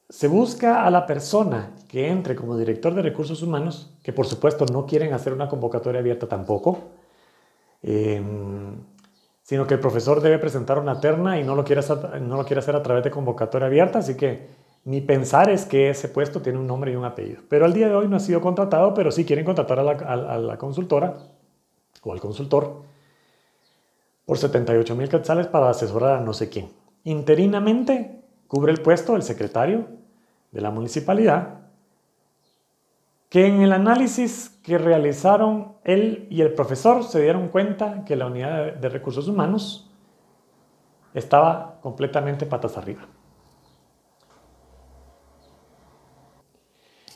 se 0.10 0.27
busca 0.27 0.88
a 0.88 0.89
la 0.89 1.06
persona 1.06 1.75
que 1.88 2.10
entre 2.10 2.36
como 2.36 2.58
director 2.58 2.96
de 2.96 3.03
recursos 3.03 3.44
humanos, 3.44 3.92
que 4.01 4.12
por 4.12 4.25
supuesto 4.25 4.65
no 4.65 4.88
quieren 4.88 5.13
hacer 5.13 5.34
una 5.34 5.50
convocatoria 5.50 6.00
abierta 6.00 6.27
tampoco, 6.27 6.80
em, 7.84 8.75
sino 9.44 9.68
que 9.68 9.75
el 9.75 9.80
profesor 9.80 10.20
debe 10.20 10.39
presentar 10.39 10.80
una 10.80 11.00
terna 11.00 11.39
y 11.39 11.44
no 11.44 11.53
lo, 11.53 11.63
quiere 11.63 11.82
hacer, 11.82 12.20
no 12.24 12.38
lo 12.38 12.44
quiere 12.46 12.62
hacer 12.62 12.75
a 12.75 12.82
través 12.82 13.03
de 13.03 13.12
convocatoria 13.12 13.68
abierta, 13.68 14.00
así 14.00 14.18
que 14.18 14.62
mi 14.86 15.00
pensar 15.00 15.50
es 15.50 15.66
que 15.66 15.90
ese 15.90 16.10
puesto 16.10 16.42
tiene 16.42 16.60
un 16.60 16.68
nombre 16.68 16.92
y 16.92 16.96
un 16.96 17.06
apellido. 17.06 17.42
Pero 17.48 17.66
al 17.66 17.74
día 17.74 17.88
de 17.88 17.96
hoy 17.96 18.08
no 18.08 18.18
ha 18.18 18.20
sido 18.20 18.42
contratado, 18.42 18.94
pero 18.94 19.12
sí 19.12 19.24
quieren 19.25 19.46
contratar 19.46 19.80
a 19.80 20.38
la, 20.38 20.58
consultora 20.58 21.16
o 22.02 22.12
al 22.12 22.20
consultor 22.20 22.82
por 24.25 24.38
78 24.38 24.96
mil 24.96 25.08
quetzales 25.08 25.48
para 25.48 25.70
asesorar 25.70 26.18
a 26.18 26.22
no 26.22 26.34
sé 26.34 26.50
quién. 26.50 26.70
Interinamente 27.06 28.22
cubre 28.48 28.72
el 28.72 28.82
puesto 28.82 29.16
el 29.16 29.24
secretario 29.24 29.88
de 30.52 30.62
la 30.62 30.70
municipalidad, 30.70 31.62
que 33.30 33.48
en 33.48 33.62
el 33.62 33.72
análisis 33.72 34.60
que 34.63 34.78
realizaron 34.78 35.74
él 35.84 36.28
y 36.30 36.42
el 36.42 36.54
profesor 36.54 37.04
se 37.04 37.22
dieron 37.22 37.48
cuenta 37.48 38.04
que 38.06 38.16
la 38.16 38.28
unidad 38.28 38.75
de 38.75 38.90
recursos 38.90 39.28
humanos 39.28 39.90
estaba 41.13 41.80
completamente 41.82 42.46
patas 42.46 42.78
arriba. 42.78 43.08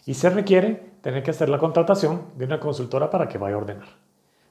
Y 0.08 0.14
se 0.14 0.30
requiere 0.30 0.94
tener 1.02 1.22
que 1.22 1.32
hacer 1.32 1.50
la 1.50 1.60
contratación 1.60 2.28
de 2.38 2.46
una 2.46 2.62
consultora 2.62 3.10
para 3.10 3.28
que 3.28 3.38
vaya 3.38 3.56
a 3.56 3.60
ordenar. 3.60 3.90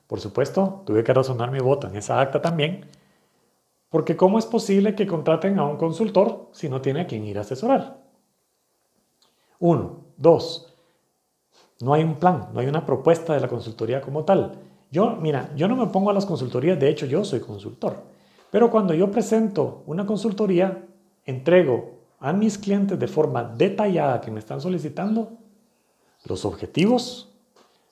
Por 0.06 0.20
supuesto, 0.20 0.82
tuve 0.84 1.02
que 1.02 1.14
razonar 1.14 1.50
mi 1.50 1.60
voto 1.60 1.88
en 1.88 1.96
esa 1.96 2.20
acta 2.20 2.42
también, 2.42 2.84
porque 3.88 4.16
¿cómo 4.16 4.38
es 4.38 4.44
posible 4.44 4.94
que 4.94 5.06
contraten 5.06 5.58
a 5.58 5.64
un 5.64 5.78
consultor 5.78 6.50
si 6.52 6.68
no 6.68 6.82
tiene 6.82 7.00
a 7.00 7.06
quien 7.06 7.25
ir 7.25 7.38
a 7.38 7.40
asesorar? 7.40 7.96
Uno. 9.58 10.04
Dos. 10.18 10.75
No 11.80 11.94
hay 11.94 12.04
un 12.04 12.16
plan, 12.16 12.48
no 12.52 12.60
hay 12.60 12.66
una 12.66 12.84
propuesta 12.84 13.32
de 13.32 13.40
la 13.40 13.48
consultoría 13.48 14.02
como 14.02 14.25
tal. 14.25 14.58
Yo, 14.90 15.16
mira, 15.16 15.50
yo 15.56 15.68
no 15.68 15.76
me 15.76 15.86
pongo 15.86 16.10
a 16.10 16.14
las 16.14 16.26
consultorías, 16.26 16.78
de 16.78 16.90
hecho 16.90 17.06
yo 17.06 17.25
soy 17.25 17.40
consultor. 17.40 17.96
Pero 18.50 18.70
cuando 18.70 18.92
yo 18.92 19.10
presento 19.10 19.84
una 19.86 20.04
consultoría, 20.04 20.84
entrego 21.25 21.96
a 22.20 22.34
mis 22.34 22.58
clientes 22.58 22.98
de 22.98 23.08
forma 23.08 23.42
detallada 23.42 24.20
que 24.20 24.30
me 24.30 24.40
están 24.40 24.60
solicitando 24.60 25.38
los 26.26 26.45
objetivos, 26.45 27.33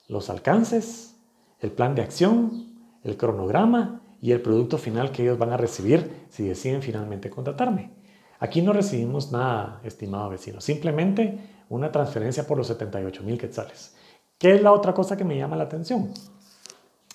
los 0.07 0.29
alcances, 0.29 1.15
el 1.59 1.71
plan 1.71 1.95
de 1.95 2.01
acción, 2.01 2.75
el 3.03 3.17
cronograma 3.17 4.01
y 4.21 4.31
el 4.31 4.41
producto 4.41 4.77
final 4.77 5.11
que 5.11 5.23
ellos 5.23 5.37
van 5.37 5.51
a 5.51 5.57
recibir 5.57 6.27
si 6.29 6.47
deciden 6.47 6.81
finalmente 6.81 7.29
contratarme. 7.29 7.91
Aquí 8.39 8.61
no 8.61 8.73
recibimos 8.73 9.31
nada, 9.31 9.79
estimado 9.83 10.29
vecino, 10.29 10.59
simplemente 10.61 11.39
una 11.69 11.91
transferencia 11.91 12.45
por 12.45 12.57
los 12.57 12.67
78 12.67 13.23
mil 13.23 13.37
quetzales. 13.37 13.95
¿Qué 14.37 14.55
es 14.55 14.61
la 14.61 14.73
otra 14.73 14.93
cosa 14.93 15.15
que 15.15 15.23
me 15.23 15.37
llama 15.37 15.55
la 15.55 15.63
atención? 15.63 16.11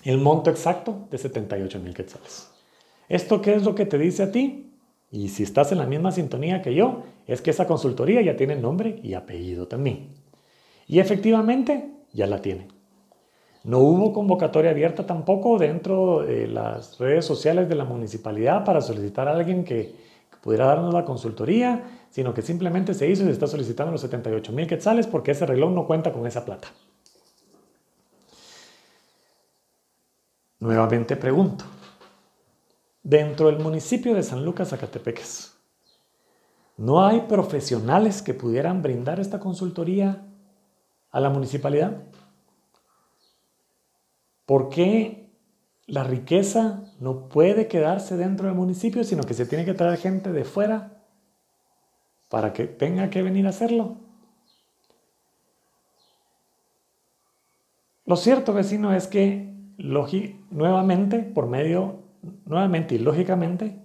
El 0.03 0.17
monto 0.17 0.49
exacto 0.49 1.07
de 1.11 1.17
78 1.17 1.79
mil 1.79 1.93
quetzales. 1.93 2.49
¿Esto 3.07 3.41
qué 3.41 3.53
es 3.53 3.63
lo 3.63 3.75
que 3.75 3.85
te 3.85 3.97
dice 3.97 4.23
a 4.23 4.31
ti? 4.31 4.73
Y 5.11 5.29
si 5.29 5.43
estás 5.43 5.71
en 5.71 5.77
la 5.77 5.85
misma 5.85 6.11
sintonía 6.11 6.61
que 6.61 6.73
yo, 6.73 7.03
es 7.27 7.41
que 7.41 7.51
esa 7.51 7.67
consultoría 7.67 8.21
ya 8.21 8.35
tiene 8.35 8.55
nombre 8.55 8.99
y 9.03 9.13
apellido 9.13 9.67
también. 9.67 10.20
Y 10.91 10.99
efectivamente 10.99 11.89
ya 12.11 12.27
la 12.27 12.41
tiene. 12.41 12.67
No 13.63 13.79
hubo 13.79 14.11
convocatoria 14.11 14.71
abierta 14.71 15.05
tampoco 15.05 15.57
dentro 15.57 16.23
de 16.23 16.47
las 16.47 16.99
redes 16.99 17.23
sociales 17.23 17.69
de 17.69 17.75
la 17.75 17.85
municipalidad 17.85 18.65
para 18.65 18.81
solicitar 18.81 19.29
a 19.29 19.31
alguien 19.31 19.63
que, 19.63 19.95
pudiera 20.43 20.65
darnos 20.65 20.93
la 20.93 21.05
consultoría, 21.05 22.07
sino 22.09 22.33
que 22.33 22.41
simplemente 22.41 22.93
se 22.93 23.07
hizo 23.09 23.23
y 23.23 23.27
se 23.27 23.31
está 23.31 23.47
solicitando 23.47 23.93
los 23.93 24.01
78 24.01 24.51
mil 24.51 24.67
quetzales 24.67 25.07
porque 25.07 25.31
ese 25.31 25.45
reloj 25.45 25.71
no 25.71 25.87
cuenta 25.87 26.11
con 26.11 26.27
esa 26.27 26.43
plata. 26.43 26.67
Nuevamente 30.59 31.15
pregunto, 31.15 31.63
dentro 33.01 33.45
del 33.47 33.59
municipio 33.59 34.13
de 34.13 34.23
San 34.23 34.43
Lucas, 34.43 34.69
Zacatepeques, 34.69 35.53
¿no 36.75 37.05
hay 37.05 37.21
profesionales 37.21 38.21
que 38.21 38.33
pudieran 38.33 38.81
brindar 38.81 39.21
esta 39.21 39.39
consultoría 39.39 40.25
a 41.11 41.19
la 41.19 41.29
municipalidad? 41.29 42.03
¿Por 44.45 44.69
qué 44.69 45.21
la 45.91 46.03
riqueza 46.05 46.85
no 46.99 47.27
puede 47.27 47.67
quedarse 47.67 48.15
dentro 48.15 48.47
del 48.47 48.55
municipio, 48.55 49.03
sino 49.03 49.23
que 49.23 49.33
se 49.33 49.45
tiene 49.45 49.65
que 49.65 49.73
traer 49.73 49.97
gente 49.97 50.31
de 50.31 50.45
fuera 50.45 51.03
para 52.29 52.53
que 52.53 52.65
tenga 52.65 53.09
que 53.09 53.21
venir 53.21 53.45
a 53.45 53.49
hacerlo. 53.49 53.97
Lo 58.05 58.15
cierto, 58.15 58.53
vecino, 58.53 58.93
es 58.93 59.07
que 59.07 59.53
nuevamente, 60.49 61.19
por 61.19 61.47
medio, 61.47 62.03
nuevamente 62.45 62.95
y 62.95 62.99
lógicamente, 62.99 63.77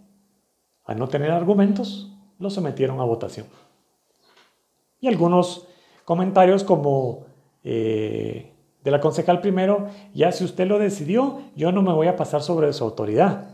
al 0.85 0.99
no 1.01 1.09
tener 1.09 1.33
argumentos, 1.33 2.17
lo 2.39 2.51
sometieron 2.51 3.01
a 3.01 3.05
votación. 3.05 3.49
Y 5.01 5.09
algunos 5.09 5.67
comentarios 6.07 6.63
como 6.63 7.27
eh, 7.65 8.53
de 8.85 8.91
la 8.93 9.01
concejal 9.01 9.41
primero, 9.41 9.89
ya 10.15 10.31
si 10.31 10.45
usted 10.45 10.69
lo 10.69 10.79
decidió, 10.79 11.43
yo 11.57 11.73
no 11.73 11.83
me 11.83 11.93
voy 11.93 12.07
a 12.07 12.15
pasar 12.15 12.43
sobre 12.43 12.73
su 12.73 12.85
autoridad. 12.85 13.51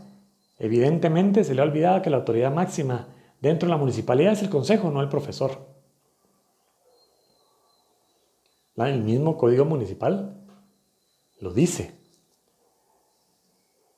Evidentemente 0.59 1.43
se 1.43 1.55
le 1.55 1.61
ha 1.61 1.65
olvidado 1.65 2.03
que 2.03 2.11
la 2.11 2.17
autoridad 2.17 2.53
máxima 2.53 3.07
dentro 3.41 3.67
de 3.67 3.71
la 3.71 3.77
municipalidad 3.77 4.33
es 4.33 4.43
el 4.43 4.51
consejo, 4.51 4.91
no 4.91 5.01
el 5.01 5.09
profesor. 5.09 5.65
El 8.75 9.01
mismo 9.01 9.35
código 9.35 9.65
municipal 9.65 10.45
lo 11.41 11.51
dice. 11.53 11.95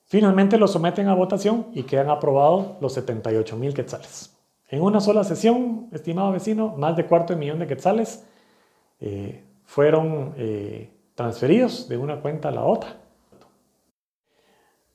Finalmente 0.06 0.58
lo 0.58 0.70
someten 0.70 1.10
a 1.10 1.13
votación 1.13 1.68
y 1.74 1.84
quedan 1.84 2.10
aprobados 2.10 2.78
los 2.80 2.94
78 2.94 3.58
mil 3.58 3.74
quetzales. 3.74 4.34
En 4.70 4.82
una 4.82 5.02
sola 5.02 5.26
sesión, 5.26 5.89
estimado 5.91 6.32
vecino, 6.32 6.74
más 6.78 6.96
de 6.96 7.06
cuarto 7.06 7.34
de 7.34 7.39
millón 7.39 7.60
de 7.60 7.68
quetzales 7.68 8.26
eh, 8.99 9.43
fueron 9.65 10.34
eh, 10.38 10.91
transferidos 11.15 11.89
de 11.89 11.97
una 11.97 12.21
cuenta 12.21 12.49
a 12.49 12.51
la 12.51 12.63
otra. 12.63 13.01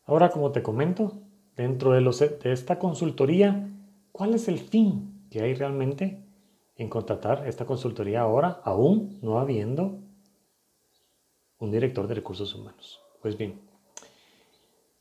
Ahora, 0.06 0.30
como 0.30 0.52
te 0.52 0.62
comento, 0.62 1.18
dentro 1.56 1.92
de, 1.92 2.00
de 2.42 2.52
esta 2.52 2.78
consultoría, 2.78 3.68
¿cuál 4.12 4.34
es 4.34 4.48
el 4.48 4.58
fin 4.58 5.26
que 5.30 5.42
hay 5.42 5.54
realmente 5.54 6.24
en 6.76 6.88
contratar 6.88 7.46
esta 7.46 7.66
consultoría 7.66 8.22
ahora, 8.22 8.60
aún 8.64 9.18
no 9.22 9.38
habiendo 9.38 9.98
un 11.58 11.70
director 11.70 12.06
de 12.06 12.14
recursos 12.14 12.54
humanos? 12.54 13.00
Pues 13.22 13.36
bien, 13.36 13.60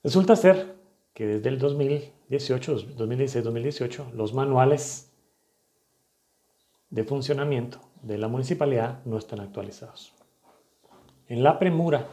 resulta 0.03 0.35
ser 0.35 0.75
que 1.13 1.25
desde 1.25 1.49
el 1.49 1.57
2018, 1.57 2.95
2016-2018, 2.97 4.12
los 4.12 4.33
manuales 4.33 5.12
de 6.89 7.03
funcionamiento 7.03 7.79
de 8.01 8.17
la 8.17 8.27
municipalidad 8.27 9.03
no 9.05 9.17
están 9.17 9.39
actualizados. 9.39 10.13
En 11.27 11.43
la 11.43 11.59
premura 11.59 12.07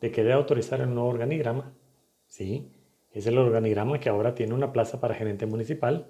de 0.00 0.10
querer 0.10 0.32
autorizar 0.32 0.80
el 0.80 0.92
nuevo 0.92 1.08
organigrama, 1.08 1.72
sí, 2.26 2.72
es 3.12 3.26
el 3.26 3.38
organigrama 3.38 4.00
que 4.00 4.08
ahora 4.08 4.34
tiene 4.34 4.54
una 4.54 4.72
plaza 4.72 5.00
para 5.00 5.14
gerente 5.14 5.46
municipal. 5.46 6.06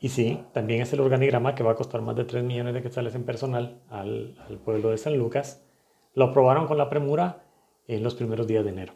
Y 0.00 0.10
sí, 0.10 0.44
también 0.52 0.82
es 0.82 0.92
el 0.92 1.00
organigrama 1.00 1.54
que 1.54 1.62
va 1.62 1.72
a 1.72 1.76
costar 1.76 2.02
más 2.02 2.16
de 2.16 2.24
3 2.24 2.44
millones 2.44 2.74
de 2.74 2.82
quetzales 2.82 3.14
en 3.14 3.24
personal 3.24 3.80
al, 3.88 4.36
al 4.46 4.58
pueblo 4.58 4.90
de 4.90 4.98
San 4.98 5.16
Lucas. 5.16 5.64
Lo 6.14 6.26
aprobaron 6.26 6.66
con 6.66 6.76
la 6.76 6.90
premura 6.90 7.44
en 7.86 8.02
los 8.02 8.14
primeros 8.14 8.46
días 8.46 8.64
de 8.64 8.70
enero. 8.70 8.92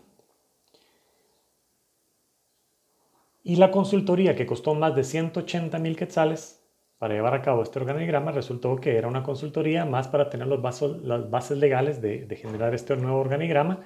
Y 3.42 3.56
la 3.56 3.70
consultoría 3.70 4.36
que 4.36 4.46
costó 4.46 4.74
más 4.74 4.94
de 4.94 5.04
180 5.04 5.78
mil 5.78 5.96
quetzales 5.96 6.59
para 7.00 7.14
llevar 7.14 7.32
a 7.32 7.40
cabo 7.40 7.62
este 7.62 7.78
organigrama 7.78 8.30
resultó 8.30 8.76
que 8.76 8.98
era 8.98 9.08
una 9.08 9.22
consultoría 9.22 9.86
más 9.86 10.06
para 10.06 10.28
tener 10.28 10.46
las 10.48 11.30
bases 11.30 11.56
legales 11.56 12.02
de, 12.02 12.26
de 12.26 12.36
generar 12.36 12.74
este 12.74 12.94
nuevo 12.94 13.18
organigrama, 13.18 13.80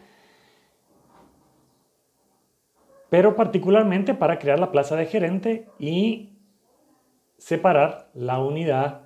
pero 3.11 3.37
particularmente 3.37 4.15
para 4.15 4.41
crear 4.41 4.59
la 4.59 4.73
plaza 4.73 4.97
de 4.97 5.07
gerente 5.07 5.69
y 5.79 6.41
separar 7.39 8.11
la 8.15 8.41
unidad 8.41 9.03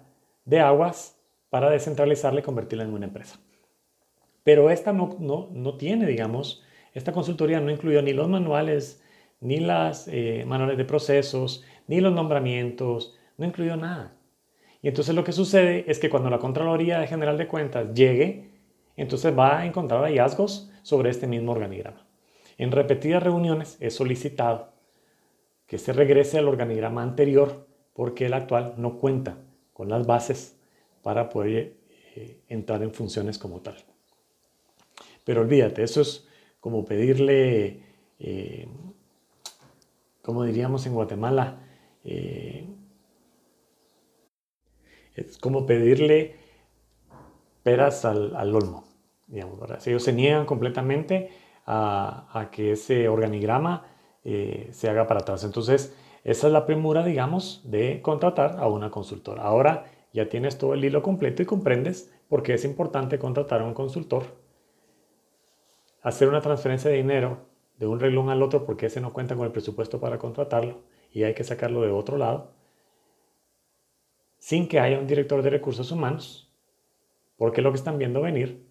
de 0.47 0.61
aguas 0.61 1.21
para 1.51 1.69
descentralizarla 1.69 2.41
y 2.41 2.45
convertirla 2.45 2.85
en 2.85 2.95
una 2.95 3.05
empresa. 3.05 3.39
Pero 4.43 4.71
esta 4.71 4.95
no, 4.95 5.17
no, 5.19 5.51
no 5.53 5.77
tiene, 5.77 6.07
digamos, 6.07 6.65
esta 6.95 7.13
consultoría 7.13 7.61
no 7.61 7.71
incluyó 7.71 8.01
ni 8.01 8.15
los 8.15 8.27
manuales, 8.27 9.03
ni 9.41 9.61
las 9.61 10.09
eh, 10.09 10.45
manuales 10.47 10.79
de 10.79 10.87
procesos, 10.87 11.63
ni 11.87 12.01
los 12.01 12.15
nombramientos, 12.15 13.18
no 13.39 13.47
incluyó 13.47 13.77
nada. 13.77 14.15
Y 14.83 14.89
entonces 14.89 15.15
lo 15.15 15.25
que 15.25 15.33
sucede 15.33 15.85
es 15.89 15.99
que 15.99 16.11
cuando 16.11 16.29
la 16.29 16.39
Contraloría 16.39 17.07
General 17.07 17.39
de 17.39 17.49
Cuentas 17.49 17.95
llegue, 17.95 18.51
entonces 18.97 19.37
va 19.37 19.61
a 19.61 19.67
encontrar 19.67 20.03
hallazgos 20.03 20.71
sobre 20.83 21.11
este 21.11 21.27
mismo 21.27 21.53
organigrama. 21.53 22.07
En 22.59 22.73
repetidas 22.73 23.23
reuniones 23.23 23.77
he 23.81 23.91
solicitado 23.91 24.73
que 25.67 25.79
se 25.79 25.93
regrese 25.93 26.39
al 26.39 26.49
organigrama 26.49 27.03
anterior 27.03 27.67
porque 27.93 28.27
el 28.27 28.35
actual 28.35 28.75
no 28.77 28.99
cuenta 28.99 29.39
con 29.73 29.89
las 29.89 30.07
bases 30.07 30.57
para 31.03 31.29
poder 31.29 31.75
eh, 32.17 32.41
entrar 32.49 32.83
en 32.83 32.93
funciones 32.93 33.39
como 33.39 33.61
tal. 33.61 33.77
Pero 35.25 35.43
olvídate, 35.43 35.83
eso 35.83 36.01
es 36.01 36.27
como 36.59 36.85
pedirle, 36.85 37.83
eh, 38.19 38.67
como 40.23 40.45
diríamos 40.45 40.87
en 40.87 40.95
Guatemala, 40.95 41.61
eh, 42.05 42.67
es 45.21 45.39
como 45.39 45.67
pedirle 45.67 46.37
peras 47.63 48.05
al, 48.05 48.55
olmo, 48.55 48.85
digamos, 49.27 49.59
Si 49.83 49.91
ellos 49.91 50.03
se 50.03 50.13
niegan 50.13 50.47
completamente 50.47 51.31
a, 51.67 52.49
que 52.51 52.73
ese 52.73 53.09
organigrama 53.09 53.87
eh, 54.25 54.69
se 54.73 54.89
haga 54.89 55.07
para 55.07 55.21
atrás. 55.21 55.45
Entonces, 55.45 55.95
esa 56.25 56.47
es 56.47 56.53
la 56.53 56.67
premura, 56.67 57.05
digamos, 57.05 57.63
de 57.65 58.01
contratar 58.03 58.57
a 58.59 58.69
una 58.69 58.91
consultora. 58.91 59.43
Ahora 59.43 59.85
ya 60.13 60.29
tienes 60.29 60.59
todo 60.59 60.75
el 60.75 60.85
hilo 60.85 61.03
completo 61.03 61.43
y 61.43 61.47
comprendes 61.47 62.13
porque 62.29 62.55
es 62.55 62.65
importante 62.65 63.19
contratar 63.19 63.61
a 63.61 63.65
un 63.65 63.75
consultor, 63.75 64.25
hacer 66.03 66.29
una 66.29 66.41
transferencia 66.41 66.91
de 66.91 66.97
dinero 66.97 67.49
de 67.79 67.87
un 67.87 68.01
reglón 68.01 68.29
al 68.29 68.43
otro 68.43 68.65
porque 68.65 68.87
ese 68.87 69.01
no 69.01 69.13
cuenta 69.13 69.37
con 69.37 69.47
el 69.47 69.53
presupuesto 69.53 70.01
para 70.01 70.19
contratarlo 70.19 70.81
y 71.13 71.23
hay 71.23 71.35
que 71.35 71.45
sacarlo 71.45 71.83
de 71.83 71.91
otro 71.91 72.19
lado, 72.19 72.51
sin 74.49 74.67
que 74.67 74.81
haya 74.81 74.99
un 74.99 75.07
director 75.07 75.43
de 75.43 75.51
recursos 75.51 75.93
humanos, 75.93 76.49
porque 77.37 77.61
lo 77.61 77.71
que 77.71 77.77
están 77.77 77.99
viendo 77.99 78.23
venir 78.23 78.65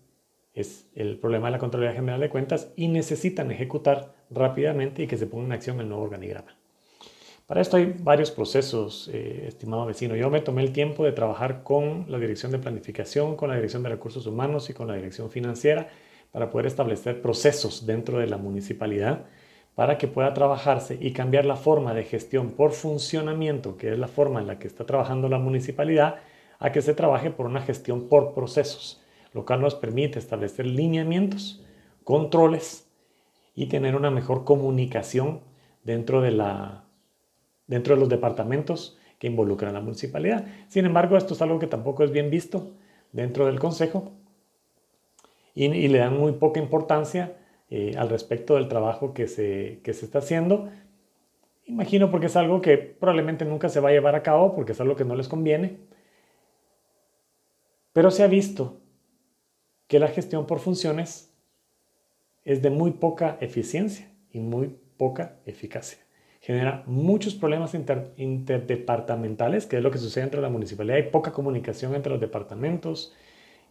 es 0.56 0.90
el 0.96 1.20
problema 1.20 1.50
de 1.50 1.52
la 1.52 1.60
Contraloría 1.60 1.94
General 1.94 2.20
de 2.20 2.30
Cuentas 2.30 2.74
y 2.76 2.88
necesitan 2.88 3.52
ejecutar 3.52 4.16
rápidamente 4.32 5.04
y 5.04 5.08
que 5.08 5.18
se 5.18 5.28
ponga 5.28 5.46
en 5.46 5.52
acción 5.52 5.80
el 5.80 5.88
nuevo 5.88 6.06
organigrama. 6.06 6.58
Para 7.46 7.62
esto 7.62 7.78
hay 7.78 7.94
varios 8.00 8.32
procesos, 8.32 9.08
eh, 9.14 9.46
estimado 9.48 9.86
vecino. 9.86 10.16
Yo 10.16 10.32
me 10.32 10.42
tomé 10.42 10.64
el 10.64 10.74
tiempo 10.74 11.06
de 11.06 11.12
trabajar 11.12 11.62
con 11.62 12.08
la 12.10 12.18
Dirección 12.18 12.52
de 12.52 12.58
Planificación, 12.58 13.36
con 13.36 13.50
la 13.50 13.56
Dirección 13.56 13.84
de 13.84 13.90
Recursos 13.90 14.26
Humanos 14.26 14.72
y 14.72 14.74
con 14.74 14.88
la 14.88 14.96
Dirección 14.96 15.30
Financiera 15.30 15.90
para 16.32 16.50
poder 16.50 16.66
establecer 16.66 17.22
procesos 17.22 17.86
dentro 17.86 18.18
de 18.18 18.26
la 18.26 18.38
municipalidad 18.38 19.26
para 19.78 20.00
que 20.00 20.08
pueda 20.08 20.34
trabajarse 20.34 20.98
y 21.00 21.14
cambiar 21.14 21.46
la 21.46 21.56
forma 21.56 21.94
de 21.94 22.04
gestión 22.04 22.50
por 22.50 22.72
funcionamiento, 22.72 23.78
que 23.78 23.94
es 23.94 24.00
la 24.00 24.08
forma 24.08 24.42
en 24.42 24.48
la 24.48 24.58
que 24.58 24.66
está 24.66 24.88
trabajando 24.88 25.30
la 25.30 25.38
municipalidad, 25.38 26.16
a 26.58 26.72
que 26.72 26.82
se 26.82 26.96
trabaje 26.96 27.30
por 27.30 27.46
una 27.46 27.62
gestión 27.62 28.10
por 28.10 28.34
procesos, 28.34 29.00
lo 29.34 29.46
cual 29.46 29.62
nos 29.62 29.76
permite 29.76 30.18
establecer 30.18 30.66
lineamientos, 30.66 31.64
controles 32.04 32.90
y 33.54 33.68
tener 33.68 33.96
una 33.96 34.10
mejor 34.10 34.46
comunicación 34.46 35.42
dentro 35.84 36.22
de 36.22 36.32
la 36.32 36.84
dentro 37.68 37.94
de 37.94 38.00
los 38.00 38.10
departamentos 38.10 38.98
que 39.20 39.28
involucran 39.28 39.76
a 39.76 39.80
la 39.80 39.82
municipalidad. 39.82 40.48
Sin 40.70 40.88
embargo, 40.88 41.18
esto 41.18 41.36
es 41.36 41.42
algo 41.44 41.60
que 41.60 41.68
tampoco 41.68 42.04
es 42.04 42.10
bien 42.10 42.32
visto 42.32 42.72
dentro 43.12 43.46
del 43.46 43.60
Consejo 43.60 44.12
y, 45.54 45.88
le 45.88 46.00
dan 46.00 46.18
muy 46.18 46.32
poca 46.32 46.60
importancia 46.60 47.38
eh, 47.70 47.96
al 47.98 48.10
respecto 48.10 48.56
del 48.56 48.68
trabajo 48.68 49.14
que 49.14 49.28
se, 49.28 49.80
que 49.84 49.94
se 49.94 50.06
está 50.06 50.20
haciendo. 50.20 50.70
Imagino 51.66 52.12
porque 52.12 52.28
es 52.28 52.36
algo 52.36 52.62
que 52.62 52.78
probablemente 52.78 53.46
nunca 53.46 53.70
se 53.70 53.80
va 53.80 53.90
a 53.90 53.92
llevar 53.92 54.16
a 54.16 54.24
cabo 54.24 54.56
porque 54.56 54.72
es 54.72 54.82
algo 54.82 54.96
que 54.96 55.06
no 55.06 55.16
les 55.16 55.28
conviene. 55.28 55.78
Pero 57.94 58.12
se 58.12 58.24
ha 58.24 58.28
visto 58.28 58.80
que 59.88 60.00
la 60.00 60.08
gestión 60.08 60.46
por 60.46 60.60
funciones 60.60 61.34
es 62.46 62.62
de 62.62 62.70
muy 62.70 62.92
poca 62.92 63.38
eficiencia 63.42 64.10
y 64.32 64.40
muy 64.40 64.78
poca 64.98 65.40
eficacia 65.46 66.08
genera 66.48 66.84
muchos 66.86 67.36
problemas 67.36 67.74
interdepartamentales, 68.16 69.66
que 69.66 69.76
es 69.76 69.84
lo 69.84 69.92
que 69.92 69.98
sucede 69.98 70.24
entre 70.24 70.40
la 70.40 70.48
municipalidad. 70.48 70.96
Hay 70.96 71.10
poca 71.10 71.34
comunicación 71.34 71.94
entre 71.94 72.12
los 72.12 72.22
departamentos. 72.22 73.14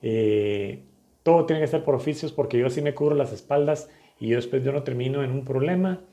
Eh, 0.03 0.83
todo 1.27 1.45
tiene 1.45 1.61
que 1.61 1.67
ser 1.67 1.83
por 1.83 1.97
oficios 1.97 2.31
porque 2.31 2.57
yo 2.57 2.69
así 2.69 2.81
me 2.81 2.95
cubro 2.95 3.17
las 3.17 3.33
espaldas 3.33 3.91
y 4.21 4.29
yo 4.29 4.37
después 4.37 4.63
yo 4.63 4.71
no 4.71 4.85
termino 4.85 5.25
en 5.25 5.33
un 5.33 5.45
problema. 5.45 6.05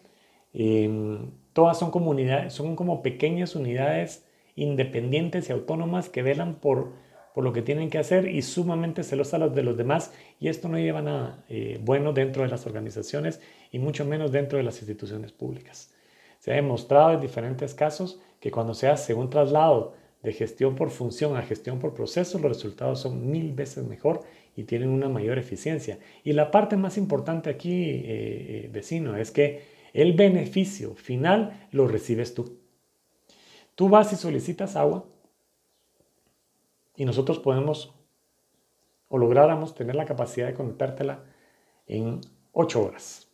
Em, 0.56 1.30
todas 1.54 1.78
son 1.78 1.92
comunidades, 1.92 2.52
son 2.54 2.76
como 2.76 3.04
pequeñas 3.04 3.56
unidades 3.56 4.26
independientes 4.56 5.50
y 5.50 5.52
autónomas 5.52 6.10
que 6.10 6.24
velan 6.24 6.56
por, 6.56 6.94
por 7.36 7.44
lo 7.44 7.54
que 7.54 7.62
tienen 7.62 7.92
que 7.92 8.00
hacer 8.00 8.28
y 8.28 8.42
sumamente 8.42 9.04
celosas 9.04 9.54
de 9.54 9.62
los 9.62 9.78
demás 9.78 10.12
y 10.40 10.48
esto 10.48 10.68
no 10.68 10.80
lleva 10.80 11.04
nada 11.04 11.46
eh, 11.48 11.80
bueno 11.80 12.12
dentro 12.12 12.42
de 12.42 12.50
las 12.50 12.66
organizaciones 12.66 13.40
y 13.72 13.78
mucho 13.78 14.06
menos 14.06 14.32
dentro 14.32 14.58
de 14.58 14.64
las 14.64 14.80
instituciones 14.80 15.32
públicas. 15.32 15.94
Se 16.40 16.54
ha 16.54 16.56
demostrado 16.56 17.14
en 17.14 17.22
diferentes 17.22 17.76
casos 17.76 18.20
que 18.40 18.50
cuando 18.50 18.74
se 18.74 18.88
hace 18.88 19.14
un 19.14 19.30
traslado 19.30 19.94
de 20.24 20.34
gestión 20.34 20.74
por 20.76 20.90
función 20.90 21.38
a 21.38 21.44
gestión 21.44 21.78
por 21.78 21.94
proceso, 21.94 22.40
los 22.40 22.50
resultados 22.50 23.02
son 23.02 23.30
mil 23.30 23.52
veces 23.54 23.86
mejor 23.86 24.22
y 24.56 24.64
tienen 24.64 24.90
una 24.90 25.10
mayor 25.10 25.38
eficiencia. 25.38 26.00
Y 26.24 26.34
la 26.34 26.52
parte 26.52 26.78
más 26.78 26.98
importante 26.98 27.50
aquí, 27.50 27.84
eh, 27.84 28.04
eh, 28.06 28.70
vecino, 28.72 29.16
es 29.16 29.32
que 29.32 29.64
el 29.94 30.14
beneficio 30.14 30.96
final 30.96 31.68
lo 31.72 31.88
recibes 31.88 32.34
tú. 32.34 32.60
Tú 33.76 33.90
vas 33.90 34.14
y 34.14 34.16
solicitas 34.16 34.76
agua 34.76 35.06
y 36.96 37.06
nosotros 37.06 37.40
podemos 37.40 37.94
o 39.08 39.18
lográramos 39.18 39.76
tener 39.76 39.96
la 39.96 40.06
capacidad 40.06 40.48
de 40.48 40.54
conectártela 40.54 41.24
en 41.86 42.22
8 42.52 42.84
horas. 42.84 43.28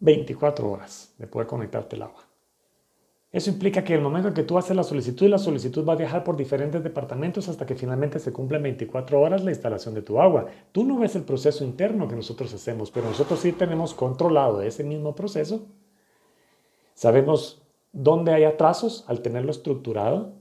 24 0.00 0.68
horas 0.68 1.14
de 1.18 1.28
poder 1.28 1.46
conectarte 1.46 1.94
el 1.94 2.02
agua. 2.02 2.31
Eso 3.32 3.48
implica 3.48 3.82
que 3.82 3.94
el 3.94 4.02
momento 4.02 4.28
en 4.28 4.34
que 4.34 4.42
tú 4.42 4.58
haces 4.58 4.76
la 4.76 4.82
solicitud, 4.82 5.26
la 5.26 5.38
solicitud 5.38 5.88
va 5.88 5.94
a 5.94 5.96
viajar 5.96 6.22
por 6.22 6.36
diferentes 6.36 6.84
departamentos 6.84 7.48
hasta 7.48 7.64
que 7.64 7.74
finalmente 7.74 8.18
se 8.18 8.30
cumple 8.30 8.58
24 8.58 9.18
horas 9.18 9.42
la 9.42 9.50
instalación 9.50 9.94
de 9.94 10.02
tu 10.02 10.20
agua. 10.20 10.46
Tú 10.70 10.84
no 10.84 10.98
ves 10.98 11.16
el 11.16 11.22
proceso 11.22 11.64
interno 11.64 12.08
que 12.08 12.14
nosotros 12.14 12.52
hacemos, 12.52 12.90
pero 12.90 13.08
nosotros 13.08 13.40
sí 13.40 13.52
tenemos 13.52 13.94
controlado 13.94 14.60
ese 14.60 14.84
mismo 14.84 15.14
proceso. 15.14 15.64
Sabemos 16.92 17.62
dónde 17.92 18.34
hay 18.34 18.44
atrasos 18.44 19.06
al 19.08 19.22
tenerlo 19.22 19.50
estructurado. 19.50 20.34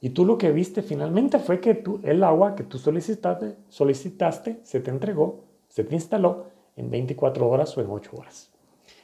Y 0.00 0.10
tú 0.10 0.24
lo 0.24 0.38
que 0.38 0.50
viste 0.50 0.82
finalmente 0.82 1.38
fue 1.38 1.60
que 1.60 1.74
tú, 1.74 2.00
el 2.02 2.24
agua 2.24 2.56
que 2.56 2.64
tú 2.64 2.78
solicitaste, 2.78 3.54
solicitaste 3.68 4.58
se 4.64 4.80
te 4.80 4.90
entregó, 4.90 5.44
se 5.68 5.84
te 5.84 5.94
instaló 5.94 6.46
en 6.74 6.90
24 6.90 7.48
horas 7.48 7.78
o 7.78 7.80
en 7.80 7.90
8 7.90 8.10
horas. 8.16 8.49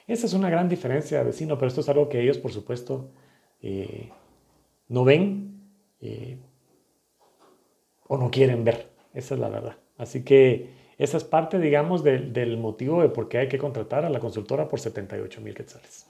Esa 0.06 0.26
es 0.26 0.34
una 0.34 0.50
gran 0.50 0.68
diferencia, 0.68 1.22
vecino, 1.22 1.56
pero 1.58 1.68
esto 1.68 1.80
es 1.80 1.88
algo 1.88 2.08
que 2.08 2.20
ellos, 2.20 2.38
por 2.38 2.52
supuesto, 2.52 3.10
eh, 3.60 4.10
no 4.88 5.04
ven 5.04 5.60
eh, 6.00 6.38
o 8.06 8.16
no 8.16 8.30
quieren 8.30 8.64
ver. 8.64 8.90
Esa 9.12 9.34
es 9.34 9.40
la 9.40 9.48
verdad. 9.48 9.76
Así 9.98 10.22
que 10.22 10.70
esa 10.98 11.16
es 11.16 11.24
parte, 11.24 11.58
digamos, 11.58 12.04
del 12.04 12.56
motivo 12.56 13.02
de 13.02 13.08
por 13.08 13.28
qué 13.28 13.38
hay 13.38 13.48
que 13.48 13.58
contratar 13.58 14.04
a 14.04 14.10
la 14.10 14.20
consultora 14.20 14.68
por 14.68 14.80
78 14.80 15.40
mil 15.40 15.54
quetzales. 15.54 16.06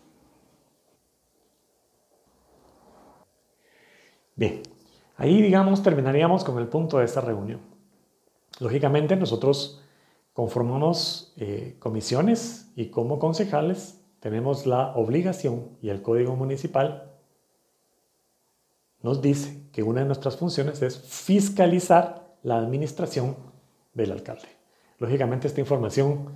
Bien, 4.35 4.63
ahí, 5.17 5.41
digamos, 5.41 5.83
terminaríamos 5.83 6.45
con 6.45 6.59
el 6.59 6.69
punto 6.69 6.99
de 6.99 7.07
esta 7.07 7.23
reunión. 7.23 7.61
Lógicamente, 8.61 9.17
nosotros 9.17 9.83
conformamos 10.37 11.33
eh, 11.39 11.77
comisiones 11.79 12.71
y 12.77 12.91
como 12.91 13.19
concejales 13.19 14.03
tenemos 14.21 14.67
la 14.67 14.95
obligación 14.95 15.71
y 15.81 15.89
el 15.89 16.03
código 16.03 16.37
municipal 16.37 17.11
nos 19.01 19.23
dice 19.23 19.63
que 19.73 19.83
una 19.83 20.01
de 20.01 20.07
nuestras 20.07 20.37
funciones 20.37 20.83
es 20.83 20.99
fiscalizar 20.99 22.37
la 22.43 22.59
administración 22.59 23.35
del 23.95 24.13
alcalde. 24.13 24.49
Lógicamente 24.99 25.47
esta 25.47 25.61
información 25.63 26.27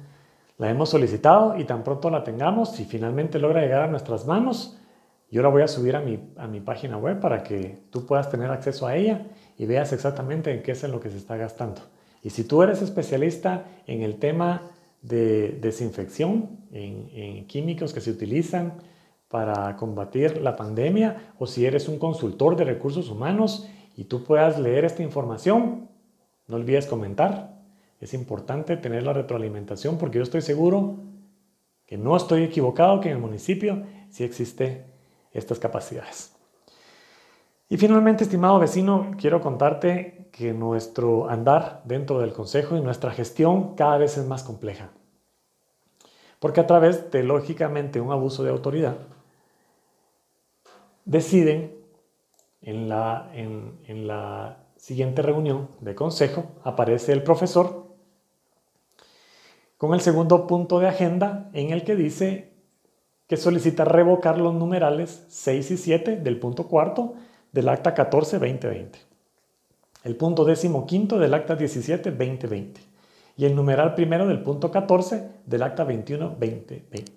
la 0.57 0.71
hemos 0.71 0.89
solicitado 0.89 1.59
y 1.59 1.65
tan 1.65 1.85
pronto 1.85 2.09
la 2.09 2.25
tengamos, 2.25 2.71
si 2.71 2.87
finalmente 2.87 3.39
logra 3.39 3.61
llegar 3.61 3.83
a 3.83 3.89
nuestras 3.89 4.27
manos, 4.27 4.79
yo 5.31 5.43
la 5.43 5.51
voy 5.51 5.61
a 5.61 5.69
subir 5.69 5.95
a 5.95 6.01
mi, 6.01 6.33
a 6.39 6.47
mi 6.47 6.61
página 6.61 6.97
web 6.97 7.21
para 7.21 7.43
que 7.43 7.83
tú 7.91 8.07
puedas 8.07 8.31
tener 8.31 8.51
acceso 8.51 8.87
a 8.87 8.97
ella 8.97 9.27
y 9.59 9.67
veas 9.67 9.93
exactamente 9.93 10.55
en 10.55 10.63
qué 10.63 10.73
es 10.73 10.85
en 10.85 10.91
lo 10.91 11.01
que 11.01 11.11
se 11.11 11.19
está 11.19 11.37
gastando. 11.37 11.83
Y 12.23 12.31
si 12.31 12.45
tú 12.45 12.63
eres 12.63 12.83
especialista 12.83 13.67
en 13.87 14.03
el 14.03 14.17
tema 14.17 14.71
de 15.03 15.59
desinfección, 15.61 16.59
en, 16.73 17.47
químicos 17.47 17.93
que 17.93 18.01
se 18.01 18.11
utilizan 18.11 18.75
para 19.29 19.77
combatir 19.77 20.41
la 20.41 20.57
pandemia, 20.57 21.35
o 21.39 21.47
si 21.47 21.65
eres 21.65 21.89
un 21.89 21.99
consultor 21.99 22.57
de 22.57 22.65
recursos 22.65 23.11
humanos 23.11 23.69
y 23.97 24.05
tú 24.05 24.25
puedas 24.25 24.59
leer 24.59 24.85
esta 24.85 25.03
información, 25.03 25.89
no 26.47 26.57
olvides 26.57 26.87
comentar. 26.87 27.59
Es 28.01 28.15
importante 28.15 28.77
tener 28.77 29.03
la 29.03 29.13
retroalimentación 29.13 29.99
porque 29.99 30.19
yo 30.19 30.25
estoy 30.25 30.43
seguro 30.43 30.99
que 31.87 31.97
no 31.97 32.17
estoy 32.17 32.45
equivocado, 32.45 33.01
que 33.01 33.09
en 33.09 33.17
el 33.17 33.21
municipio 33.21 33.85
sí 34.11 34.25
existe 34.25 34.85
estas 35.33 35.59
capacidades. 35.59 36.40
Y 37.73 37.77
finalmente, 37.77 38.25
estimado 38.25 38.59
vecino, 38.59 39.13
quiero 39.17 39.41
contarte 39.41 40.27
que 40.33 40.53
nuestro 40.53 41.31
andar 41.31 41.83
dentro 41.85 42.19
del 42.19 42.33
Consejo 42.33 42.77
y 42.77 42.81
nuestra 42.81 43.13
gestión 43.13 43.77
cada 43.77 43.97
vez 43.97 44.19
es 44.19 44.27
más 44.27 44.43
compleja. 44.43 44.91
Porque 46.41 46.59
a 46.59 46.67
través 46.67 47.13
de, 47.13 47.23
lógicamente, 47.23 48.01
un 48.01 48.11
abuso 48.11 48.43
de 48.43 48.51
autoridad, 48.51 48.97
deciden 51.05 51.73
en 52.61 52.89
la, 52.89 53.31
en, 53.35 54.07
la 54.09 54.65
siguiente 54.77 55.23
reunión 55.23 55.69
de 55.81 55.95
consejo, 55.95 56.47
aparece 56.65 57.13
el 57.13 57.23
profesor 57.23 57.87
con 59.79 59.95
el 59.95 60.01
segundo 60.01 60.49
punto 60.49 60.81
de 60.81 60.89
agenda 60.89 61.51
en 61.53 61.71
el 61.71 61.85
que 61.85 61.95
dice 61.95 62.53
que 63.29 63.37
solicita 63.37 63.85
revocar 63.85 64.39
los 64.39 64.55
numerales 64.55 65.25
6 65.29 65.71
y 65.71 65.77
7 65.77 66.17
del 66.17 66.41
punto 66.41 66.67
cuarto 66.67 67.15
del 67.53 67.69
acta 67.69 67.95
14-2020, 67.95 68.91
el 70.05 70.17
punto 70.17 70.45
décimo 70.45 70.87
quinto 70.87 71.19
del 71.19 71.35
acta 71.35 71.59
17-2020 71.59 72.79
y 73.37 73.45
el 73.45 73.55
numeral 73.55 73.95
primero 73.95 74.27
del 74.27 74.43
punto 74.43 74.71
14 74.71 75.31
del 75.47 75.63
acta 75.63 75.87
21-2020. 75.87 77.11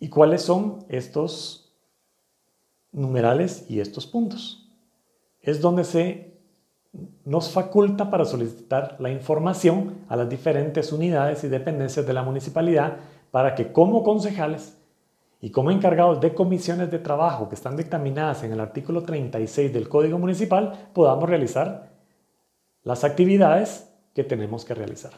¿Y 0.00 0.08
cuáles 0.08 0.42
son 0.42 0.84
estos 0.88 1.72
numerales 2.92 3.66
y 3.68 3.80
estos 3.80 4.06
puntos? 4.06 4.68
es 5.48 5.60
donde 5.60 5.84
se 5.84 6.38
nos 7.24 7.50
faculta 7.50 8.10
para 8.10 8.24
solicitar 8.24 8.96
la 8.98 9.10
información 9.10 10.04
a 10.08 10.16
las 10.16 10.28
diferentes 10.28 10.92
unidades 10.92 11.44
y 11.44 11.48
dependencias 11.48 12.06
de 12.06 12.12
la 12.12 12.22
municipalidad 12.22 12.98
para 13.30 13.54
que 13.54 13.72
como 13.72 14.02
concejales 14.02 14.77
y 15.40 15.50
como 15.50 15.70
encargados 15.70 16.20
de 16.20 16.34
comisiones 16.34 16.90
de 16.90 16.98
trabajo 16.98 17.48
que 17.48 17.54
están 17.54 17.76
dictaminadas 17.76 18.42
en 18.42 18.52
el 18.52 18.60
artículo 18.60 19.02
36 19.02 19.72
del 19.72 19.88
Código 19.88 20.18
Municipal 20.18 20.90
podamos 20.92 21.28
realizar 21.28 21.90
las 22.82 23.04
actividades 23.04 23.92
que 24.14 24.24
tenemos 24.24 24.64
que 24.64 24.74
realizar. 24.74 25.12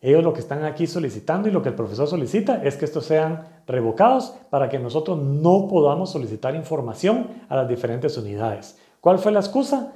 Ellos 0.00 0.22
lo 0.22 0.34
que 0.34 0.40
están 0.40 0.64
aquí 0.64 0.86
solicitando 0.86 1.48
y 1.48 1.52
lo 1.52 1.62
que 1.62 1.70
el 1.70 1.74
profesor 1.74 2.06
solicita 2.06 2.62
es 2.62 2.76
que 2.76 2.84
estos 2.84 3.06
sean 3.06 3.62
revocados 3.66 4.34
para 4.50 4.68
que 4.68 4.78
nosotros 4.78 5.18
no 5.18 5.66
podamos 5.68 6.10
solicitar 6.10 6.54
información 6.54 7.28
a 7.48 7.56
las 7.56 7.68
diferentes 7.68 8.16
unidades. 8.18 8.78
¿Cuál 9.00 9.18
fue 9.18 9.32
la 9.32 9.40
excusa? 9.40 9.94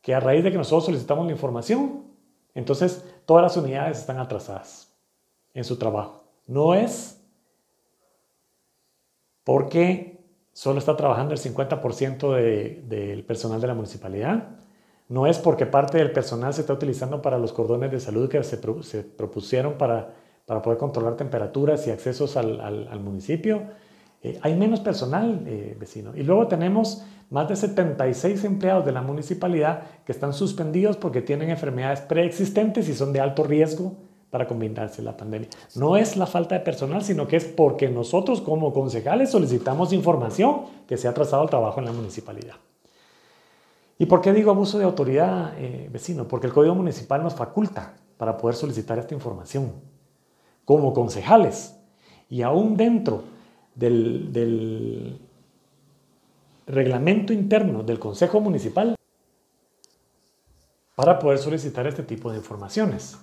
Que 0.00 0.14
a 0.14 0.20
raíz 0.20 0.42
de 0.42 0.52
que 0.52 0.58
nosotros 0.58 0.86
solicitamos 0.86 1.26
la 1.26 1.32
información, 1.32 2.04
entonces 2.54 3.04
todas 3.26 3.42
las 3.42 3.56
unidades 3.56 3.98
están 3.98 4.18
atrasadas 4.18 4.96
en 5.52 5.64
su 5.64 5.76
trabajo. 5.76 6.24
No 6.46 6.74
es 6.74 7.20
porque 9.46 10.24
solo 10.52 10.80
está 10.80 10.96
trabajando 10.96 11.32
el 11.32 11.38
50% 11.38 12.82
del 12.82 13.24
personal 13.24 13.60
de 13.60 13.66
la 13.68 13.74
municipalidad. 13.74 14.48
No 15.08 15.28
es 15.28 15.38
porque 15.38 15.66
parte 15.66 15.98
del 15.98 16.10
personal 16.10 16.52
se 16.52 16.62
está 16.62 16.72
utilizando 16.72 17.22
para 17.22 17.38
los 17.38 17.52
cordones 17.52 17.92
de 17.92 18.00
salud 18.00 18.28
que 18.28 18.42
se, 18.42 18.58
propusieron 19.04 19.74
para, 19.74 20.12
para, 20.46 20.62
poder 20.62 20.78
controlar 20.78 21.16
temperaturas 21.16 21.86
y 21.86 21.92
accesos 21.92 22.36
al, 22.36 22.98
municipio. 22.98 23.62
Eh, 24.20 24.36
hay 24.42 24.56
menos 24.56 24.80
personal, 24.80 25.44
eh, 25.46 25.76
vecino. 25.78 26.10
Y 26.16 26.24
luego 26.24 26.48
tenemos 26.48 27.04
más 27.30 27.48
de 27.48 27.54
76 27.54 28.42
empleados 28.42 28.84
de 28.84 28.90
la 28.90 29.02
municipalidad 29.02 29.82
que 30.04 30.10
están 30.10 30.32
suspendidos 30.32 30.96
porque 30.96 31.22
tienen 31.22 31.50
enfermedades 31.50 32.00
preexistentes 32.00 32.88
y 32.88 32.94
son 32.94 33.12
de 33.12 33.20
alto 33.20 33.44
riesgo 33.44 33.96
para 34.30 34.46
combinarse 34.46 35.02
la 35.02 35.16
pandemia. 35.16 35.48
No 35.74 35.96
es 35.96 36.16
la 36.16 36.26
falta 36.26 36.54
de 36.56 36.60
personal, 36.60 37.02
sino 37.02 37.26
que 37.26 37.36
es 37.36 37.44
porque 37.44 37.88
nosotros 37.88 38.40
como 38.40 38.72
concejales 38.72 39.30
solicitamos 39.30 39.92
información 39.92 40.62
que 40.86 40.96
se 40.96 41.08
ha 41.08 41.14
trazado 41.14 41.42
el 41.42 41.50
trabajo 41.50 41.78
en 41.80 41.86
la 41.86 41.92
municipalidad. 41.92 42.56
¿Y 43.98 44.06
por 44.06 44.20
qué 44.20 44.32
digo 44.32 44.50
abuso 44.50 44.78
de 44.78 44.84
autoridad, 44.84 45.54
eh, 45.58 45.88
vecino? 45.90 46.28
Porque 46.28 46.48
el 46.48 46.52
Código 46.52 46.74
Municipal 46.74 47.22
nos 47.22 47.34
faculta 47.34 47.94
para 48.18 48.36
poder 48.36 48.56
solicitar 48.56 48.98
esta 48.98 49.14
información 49.14 49.72
como 50.64 50.92
concejales 50.92 51.76
y 52.28 52.42
aún 52.42 52.76
dentro 52.76 53.22
del, 53.74 54.32
del 54.32 55.18
reglamento 56.66 57.32
interno 57.32 57.82
del 57.82 57.98
Consejo 57.98 58.40
Municipal 58.40 58.96
para 60.94 61.18
poder 61.18 61.38
solicitar 61.38 61.86
este 61.86 62.02
tipo 62.02 62.30
de 62.30 62.38
informaciones. 62.38 63.16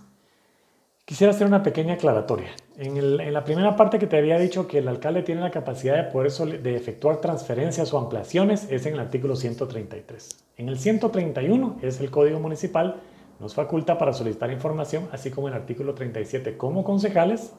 Quisiera 1.06 1.32
hacer 1.32 1.48
una 1.48 1.64
pequeña 1.64 1.96
aclaratoria. 1.96 2.52
En, 2.78 3.34
la 3.34 3.44
primera 3.44 3.76
parte 3.76 4.00
que 4.00 4.08
te 4.08 4.18
había 4.18 4.40
dicho 4.40 4.68
que 4.68 4.78
el 4.78 4.88
alcalde 4.88 5.22
tiene 5.22 5.42
la 5.42 5.52
capacidad 5.52 5.98
de 5.98 6.10
poder 6.10 6.32
de 6.32 6.76
efectuar 6.78 7.20
transferencias 7.20 7.94
o 7.94 7.98
ampliaciones 7.98 8.68
es 8.72 8.86
en 8.86 8.94
el 8.94 9.02
artículo 9.02 9.36
133. 9.36 10.46
En 10.56 10.70
el 10.70 10.80
131 10.80 11.80
es 11.82 12.00
el 12.00 12.10
Código 12.10 12.40
Municipal, 12.40 13.02
nos 13.42 13.54
faculta 13.54 13.98
para 13.98 14.14
solicitar 14.14 14.50
información, 14.52 15.10
así 15.12 15.30
como 15.30 15.50
el 15.50 15.54
artículo 15.56 15.94
37 15.94 16.56
como 16.56 16.86
concejales 16.86 17.52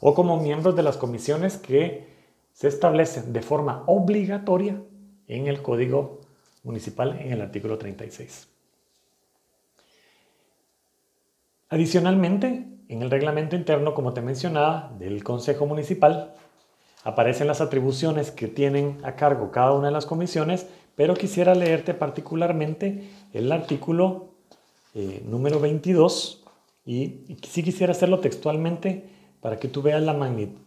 o 0.00 0.14
como 0.14 0.40
miembros 0.40 0.74
de 0.74 0.82
las 0.82 0.96
comisiones 0.96 1.58
que 1.58 2.08
se 2.52 2.68
establecen 2.68 3.34
de 3.34 3.42
forma 3.42 3.84
obligatoria 3.86 4.80
en 5.28 5.48
el 5.48 5.60
Código 5.60 6.22
Municipal 6.62 7.18
en 7.20 7.32
el 7.32 7.42
artículo 7.42 7.76
36. 7.76 8.48
Adicionalmente, 11.68 12.75
en 12.88 13.02
el 13.02 13.10
reglamento 13.10 13.56
interno, 13.56 13.94
como 13.94 14.12
te 14.12 14.22
mencionaba, 14.22 14.92
del 14.98 15.24
Consejo 15.24 15.66
Municipal, 15.66 16.34
aparecen 17.04 17.46
las 17.46 17.60
atribuciones 17.60 18.30
que 18.30 18.48
tienen 18.48 18.98
a 19.02 19.16
cargo 19.16 19.50
cada 19.50 19.72
una 19.72 19.88
de 19.88 19.92
las 19.92 20.06
comisiones, 20.06 20.66
pero 20.94 21.14
quisiera 21.14 21.54
leerte 21.54 21.94
particularmente 21.94 23.08
el 23.32 23.52
artículo 23.52 24.30
eh, 24.94 25.22
número 25.26 25.60
22 25.60 26.44
y, 26.84 27.36
si 27.46 27.62
quisiera 27.62 27.92
hacerlo 27.92 28.20
textualmente 28.20 29.08
para 29.40 29.58
que 29.58 29.68
tú 29.68 29.82
veas 29.82 30.02
la, 30.02 30.14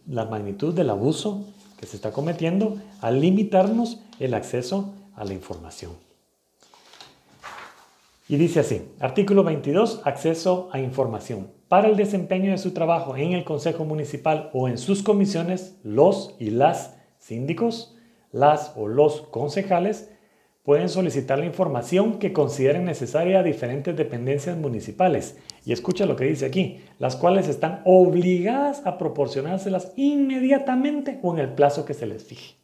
la 0.06 0.24
magnitud 0.26 0.74
del 0.74 0.90
abuso 0.90 1.44
que 1.78 1.86
se 1.86 1.96
está 1.96 2.12
cometiendo 2.12 2.78
al 3.00 3.20
limitarnos 3.20 4.00
el 4.18 4.34
acceso 4.34 4.94
a 5.16 5.24
la 5.24 5.32
información. 5.32 6.09
Y 8.30 8.36
dice 8.36 8.60
así, 8.60 8.82
artículo 9.00 9.42
22, 9.42 10.02
acceso 10.04 10.68
a 10.70 10.78
información. 10.78 11.50
Para 11.66 11.88
el 11.88 11.96
desempeño 11.96 12.52
de 12.52 12.58
su 12.58 12.70
trabajo 12.70 13.16
en 13.16 13.32
el 13.32 13.42
Consejo 13.42 13.84
Municipal 13.84 14.50
o 14.52 14.68
en 14.68 14.78
sus 14.78 15.02
comisiones, 15.02 15.80
los 15.82 16.36
y 16.38 16.50
las 16.50 16.96
síndicos, 17.18 17.96
las 18.30 18.72
o 18.76 18.86
los 18.86 19.22
concejales 19.22 20.12
pueden 20.62 20.88
solicitar 20.88 21.40
la 21.40 21.46
información 21.46 22.20
que 22.20 22.32
consideren 22.32 22.84
necesaria 22.84 23.40
a 23.40 23.42
diferentes 23.42 23.96
dependencias 23.96 24.56
municipales. 24.56 25.36
Y 25.64 25.72
escucha 25.72 26.06
lo 26.06 26.14
que 26.14 26.26
dice 26.26 26.46
aquí, 26.46 26.84
las 27.00 27.16
cuales 27.16 27.48
están 27.48 27.82
obligadas 27.84 28.86
a 28.86 28.96
proporcionárselas 28.96 29.92
inmediatamente 29.96 31.18
o 31.24 31.32
en 31.34 31.40
el 31.40 31.54
plazo 31.54 31.84
que 31.84 31.94
se 31.94 32.06
les 32.06 32.22
fije. 32.22 32.59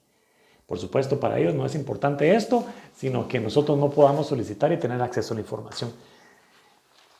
Por 0.66 0.78
supuesto, 0.78 1.20
para 1.20 1.38
ellos 1.38 1.54
no 1.54 1.64
es 1.64 1.74
importante 1.74 2.34
esto, 2.34 2.64
sino 2.94 3.28
que 3.28 3.38
nosotros 3.38 3.78
no 3.78 3.90
podamos 3.90 4.26
solicitar 4.26 4.72
y 4.72 4.78
tener 4.78 5.00
acceso 5.00 5.32
a 5.32 5.36
la 5.36 5.42
información. 5.42 5.92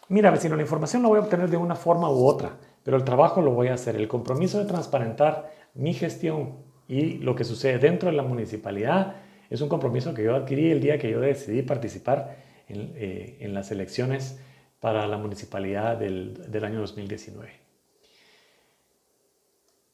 Mira, 0.09 0.31
vecino, 0.31 0.57
la 0.57 0.63
información 0.63 1.03
la 1.03 1.09
voy 1.09 1.19
a 1.19 1.23
obtener 1.23 1.49
de 1.49 1.57
una 1.57 1.77
forma 1.77 2.11
u 2.11 2.27
otra, 2.27 2.57
pero 2.83 2.97
el 2.97 3.05
trabajo 3.05 3.41
lo 3.41 3.53
voy 3.53 3.69
a 3.69 3.75
hacer. 3.75 3.97
El 3.97 4.09
compromiso 4.09 4.59
de 4.59 4.65
transparentar 4.65 5.51
mi 5.75 5.95
gestión 5.95 6.57
y 6.89 7.19
lo 7.19 7.35
que 7.35 7.45
sucede 7.45 7.79
dentro 7.79 8.11
de 8.11 8.17
la 8.17 8.23
municipalidad 8.23 9.17
es 9.51 9.61
un 9.61 9.69
compromiso 9.69 10.15
que 10.15 10.25
yo 10.25 10.35
adquirí 10.35 10.71
el 10.71 10.81
día 10.81 10.99
que 10.99 11.11
yo 11.11 11.21
decidí 11.21 11.63
participar 11.63 12.37
en, 12.69 12.93
eh, 12.97 13.47
las 13.51 13.71
elecciones 13.71 14.39
para 14.81 15.07
la 15.07 15.19
municipalidad 15.19 15.97
del, 15.97 16.51
del 16.51 16.65
año 16.65 16.81
2019. 16.81 17.66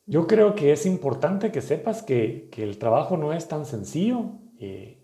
Yo 0.06 0.26
creo 0.26 0.54
que 0.54 0.72
es 0.72 0.84
importante 0.84 1.52
que 1.52 1.60
sepas 1.60 2.02
que, 2.02 2.50
el 2.56 2.78
trabajo 2.78 3.16
no 3.16 3.32
es 3.32 3.46
tan 3.48 3.64
sencillo, 3.64 4.32
eh, 4.58 4.98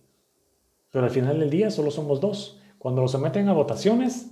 pero 0.90 1.04
al 1.04 1.10
final 1.10 1.38
del 1.38 1.50
día 1.50 1.70
solo 1.70 1.90
somos 1.90 2.20
dos. 2.20 2.60
Cuando 2.78 3.02
lo 3.02 3.08
someten 3.08 3.48
a 3.48 3.52
votaciones, 3.52 4.30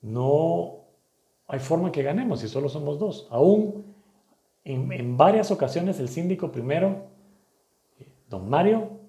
no 0.00 0.82
hay 1.46 1.58
forma 1.58 1.92
que 1.92 2.02
ganemos 2.02 2.40
si 2.40 2.48
solo 2.48 2.68
somos 2.68 2.98
dos. 2.98 3.26
Aún 3.30 3.84
en, 4.64 5.16
varias 5.16 5.50
ocasiones 5.50 6.00
el 6.00 6.08
síndico 6.08 6.50
primero, 6.50 7.08
don 8.30 8.48
Mario, 8.48 9.00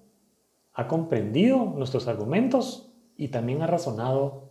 ha 0.74 0.86
comprendido 0.86 1.64
nuestros 1.64 2.08
argumentos 2.08 2.92
y 3.16 3.28
también 3.28 3.62
ha 3.62 3.66
razonado 3.66 4.50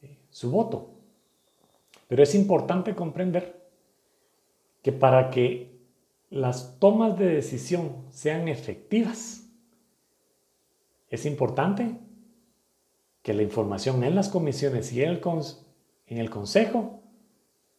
eh, 0.00 0.18
su 0.30 0.50
voto. 0.50 0.90
Pero 2.08 2.22
es 2.22 2.34
importante 2.34 2.94
comprender 2.94 3.59
que 4.82 4.92
para 4.92 5.30
que 5.30 5.78
las 6.30 6.78
tomas 6.78 7.18
de 7.18 7.26
decisión 7.26 8.04
sean 8.10 8.48
efectivas, 8.48 9.48
es 11.08 11.26
importante 11.26 11.96
que 13.22 13.34
la 13.34 13.42
información 13.42 14.02
en 14.04 14.14
las 14.14 14.28
comisiones 14.28 14.92
y 14.92 15.02
en 15.02 15.10
el, 15.10 16.30
consejo 16.30 17.02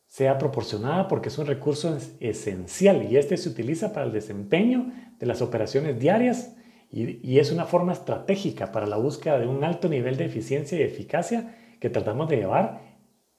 sea 0.06 0.38
proporcionada 0.38 1.08
porque 1.08 1.30
es 1.30 1.38
un 1.38 1.48
recurso 1.48 1.98
esencial 2.20 3.10
y 3.10 3.18
este 3.18 3.38
se 3.38 3.50
utiliza 3.50 3.94
para 3.94 4.06
el 4.06 4.12
desempeño 4.12 4.92
de 5.18 5.26
las 5.26 5.42
operaciones 5.42 6.00
diarias 6.00 6.56
y, 6.92 7.40
es 7.40 7.52
una 7.54 7.66
forma 7.66 7.94
estratégica 7.94 8.74
para 8.74 8.86
la 8.86 8.98
búsqueda 8.98 9.40
de 9.40 9.48
un 9.48 9.64
alto 9.64 9.88
nivel 9.88 10.18
de 10.18 10.26
eficiencia 10.26 10.78
y 10.78 10.84
eficacia 10.84 11.56
que 11.80 11.90
tratamos 11.90 12.28
de 12.28 12.36
llevar 12.36 12.82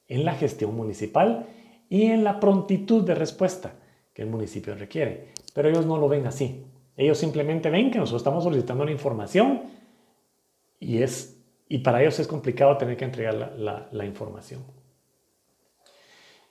en 0.08 0.24
la 0.24 0.32
gestión 0.34 0.74
municipal 0.74 1.46
y 1.92 2.06
en 2.06 2.24
la 2.24 2.40
prontitud 2.40 3.04
de 3.04 3.14
respuesta 3.14 3.74
que 4.14 4.22
el 4.22 4.30
municipio 4.30 4.74
requiere. 4.74 5.34
Pero 5.52 5.68
ellos 5.68 5.84
no 5.84 5.98
lo 5.98 6.08
ven 6.08 6.26
así. 6.26 6.64
Ellos 6.96 7.18
simplemente 7.18 7.68
ven 7.68 7.90
que 7.90 7.98
nosotros 7.98 8.22
estamos 8.22 8.44
solicitando 8.44 8.86
la 8.86 8.92
información 8.92 9.64
y, 10.80 11.02
es, 11.02 11.38
y 11.68 11.80
para 11.80 12.00
ellos 12.00 12.18
es 12.18 12.26
complicado 12.26 12.78
tener 12.78 12.96
que 12.96 13.04
entregar 13.04 13.34
la, 13.58 14.06
información. 14.06 14.64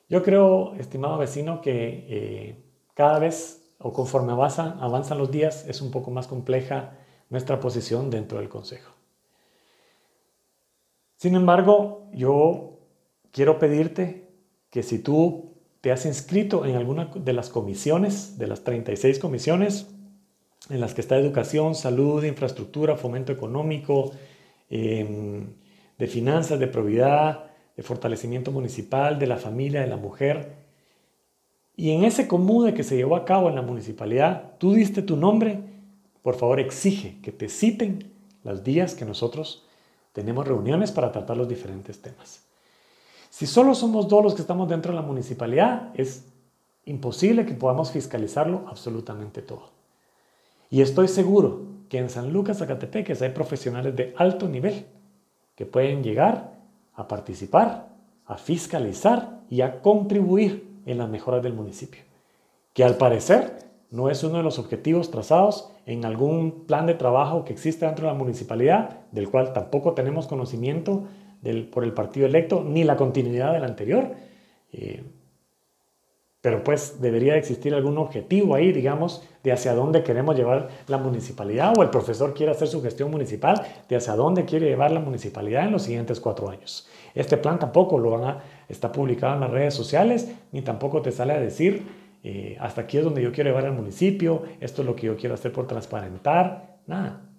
Yo 0.07 0.21
creo, 0.21 0.75
estimado 0.75 1.17
vecino, 1.17 1.59
que 1.59 2.05
eh, 2.07 2.63
cada 2.93 3.17
vez 3.17 3.73
o 3.79 3.91
conforme 3.91 4.33
avanzan, 4.33 4.77
avanzan 4.79 5.17
los 5.17 5.31
días 5.31 5.67
es 5.67 5.81
un 5.81 5.89
poco 5.89 6.11
más 6.11 6.27
compleja 6.27 6.99
nuestra 7.31 7.59
posición 7.59 8.11
dentro 8.11 8.37
del 8.37 8.47
Consejo. 8.47 8.93
Sin 11.15 11.33
embargo, 11.33 12.09
yo 12.13 12.77
quiero 13.31 13.57
pedirte 13.57 14.30
que 14.71 14.81
si 14.81 14.99
tú 14.99 15.51
te 15.81 15.91
has 15.91 16.05
inscrito 16.05 16.65
en 16.65 16.75
alguna 16.75 17.11
de 17.13 17.33
las 17.33 17.49
comisiones, 17.49 18.37
de 18.37 18.47
las 18.47 18.63
36 18.63 19.19
comisiones, 19.19 19.87
en 20.69 20.79
las 20.79 20.93
que 20.93 21.01
está 21.01 21.17
educación, 21.17 21.75
salud, 21.75 22.23
infraestructura, 22.23 22.95
fomento 22.95 23.31
económico, 23.31 24.11
em, 24.69 25.47
de 25.97 26.07
finanzas, 26.07 26.59
de 26.59 26.67
probidad, 26.67 27.51
de 27.75 27.83
fortalecimiento 27.83 28.51
municipal, 28.51 29.19
de 29.19 29.27
la 29.27 29.37
familia, 29.37 29.81
de 29.81 29.87
la 29.87 29.97
mujer. 29.97 30.53
Y 31.75 31.91
en 31.91 32.03
ese 32.05 32.27
común 32.27 32.71
que 32.73 32.83
se 32.83 32.95
llevó 32.95 33.15
a 33.15 33.25
cabo 33.25 33.49
en 33.49 33.55
la 33.55 33.61
municipalidad, 33.61 34.53
tú 34.59 34.73
diste 34.73 35.01
tu 35.01 35.17
nombre, 35.17 35.59
por 36.21 36.35
favor 36.35 36.59
exige 36.59 37.19
que 37.21 37.31
te 37.31 37.49
citen 37.49 38.11
los 38.43 38.63
días 38.63 38.95
que 38.95 39.05
nosotros 39.05 39.65
tenemos 40.13 40.47
reuniones 40.47 40.91
para 40.91 41.11
tratar 41.11 41.37
los 41.37 41.47
diferentes 41.47 42.01
temas. 42.01 42.50
Si 43.31 43.47
solo 43.47 43.73
somos 43.75 44.09
dos 44.09 44.21
los 44.21 44.35
que 44.35 44.41
estamos 44.41 44.67
dentro 44.67 44.91
de 44.91 44.99
la 44.99 45.07
municipalidad, 45.07 45.89
es 45.93 46.25
imposible 46.83 47.45
que 47.45 47.53
podamos 47.53 47.89
fiscalizarlo 47.89 48.65
absolutamente 48.67 49.41
todo. 49.41 49.69
Y 50.69 50.81
estoy 50.81 51.07
seguro 51.07 51.61
que 51.87 51.97
en 51.97 52.09
San 52.09 52.33
Lucas, 52.33 52.57
Zacatepeques, 52.57 53.21
hay 53.21 53.29
profesionales 53.29 53.95
de 53.95 54.13
alto 54.17 54.49
nivel 54.49 54.85
que 55.55 55.65
pueden 55.65 56.03
llegar 56.03 56.59
a 56.93 57.07
participar, 57.07 57.87
a 58.25 58.35
fiscalizar 58.35 59.39
y 59.49 59.61
a 59.61 59.81
contribuir 59.81 60.67
en 60.85 60.97
las 60.97 61.09
mejoras 61.09 61.41
del 61.41 61.53
municipio. 61.53 62.01
Que 62.73 62.83
al 62.83 62.97
parecer 62.97 63.59
no 63.91 64.09
es 64.09 64.25
uno 64.25 64.37
de 64.39 64.43
los 64.43 64.59
objetivos 64.59 65.09
trazados 65.09 65.71
en 65.85 66.03
algún 66.03 66.65
plan 66.65 66.85
de 66.85 66.95
trabajo 66.95 67.45
que 67.45 67.53
existe 67.53 67.85
dentro 67.85 68.07
de 68.07 68.11
la 68.11 68.19
municipalidad, 68.19 68.99
del 69.13 69.29
cual 69.29 69.53
tampoco 69.53 69.93
tenemos 69.93 70.27
conocimiento 70.27 71.05
del, 71.41 71.67
por 71.67 71.83
el 71.83 71.93
partido 71.93 72.25
electo, 72.25 72.63
ni 72.63 72.83
la 72.83 72.95
continuidad 72.95 73.53
del 73.53 73.63
anterior. 73.63 74.11
Eh, 74.71 75.03
pero 76.41 76.63
pues 76.63 76.99
debería 76.99 77.35
existir 77.35 77.73
algún 77.75 77.99
objetivo 77.99 78.55
ahí, 78.55 78.71
digamos, 78.71 79.23
de 79.43 79.51
hacia 79.51 79.75
dónde 79.75 80.03
queremos 80.03 80.35
llevar 80.35 80.69
la 80.87 80.97
municipalidad 80.97 81.77
o 81.77 81.83
el 81.83 81.91
profesor 81.91 82.33
quiere 82.33 82.51
hacer 82.51 82.67
su 82.67 82.81
gestión 82.81 83.11
municipal, 83.11 83.61
de 83.87 83.95
hacia 83.95 84.15
dónde 84.15 84.43
quiere 84.45 84.67
llevar 84.67 84.91
la 84.91 84.99
municipalidad 84.99 85.65
en 85.65 85.71
los 85.71 85.83
siguientes 85.83 86.19
cuatro 86.19 86.49
años. 86.49 86.87
Este 87.13 87.37
plan 87.37 87.59
tampoco 87.59 87.99
lo 87.99 88.09
van 88.09 88.23
a, 88.23 88.43
está 88.67 88.91
publicado 88.91 89.35
en 89.35 89.41
las 89.41 89.51
redes 89.51 89.75
sociales, 89.75 90.31
ni 90.51 90.63
tampoco 90.63 91.03
te 91.03 91.11
sale 91.11 91.33
a 91.33 91.39
decir, 91.39 91.83
eh, 92.23 92.57
hasta 92.59 92.81
aquí 92.81 92.97
es 92.97 93.03
donde 93.03 93.21
yo 93.21 93.31
quiero 93.31 93.51
llevar 93.51 93.65
al 93.65 93.73
municipio, 93.73 94.41
esto 94.59 94.81
es 94.81 94.87
lo 94.87 94.95
que 94.95 95.07
yo 95.07 95.17
quiero 95.17 95.35
hacer 95.35 95.51
por 95.51 95.67
transparentar, 95.67 96.79
nada. 96.87 97.30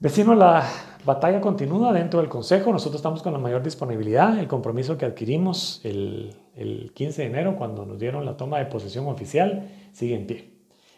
Vecino, 0.00 0.34
la 0.34 0.66
batalla 1.04 1.40
continúa 1.40 1.92
dentro 1.92 2.20
del 2.20 2.28
Consejo. 2.28 2.72
Nosotros 2.72 2.96
estamos 2.96 3.22
con 3.22 3.32
la 3.32 3.38
mayor 3.38 3.62
disponibilidad. 3.62 4.38
El 4.38 4.48
compromiso 4.48 4.98
que 4.98 5.06
adquirimos 5.06 5.80
el, 5.84 6.34
el 6.56 6.92
15 6.92 7.22
de 7.22 7.28
enero, 7.28 7.56
cuando 7.56 7.86
nos 7.86 7.98
dieron 7.98 8.26
la 8.26 8.36
toma 8.36 8.58
de 8.58 8.66
posesión 8.66 9.06
oficial, 9.06 9.70
sigue 9.92 10.16
en 10.16 10.26
pie. 10.26 10.50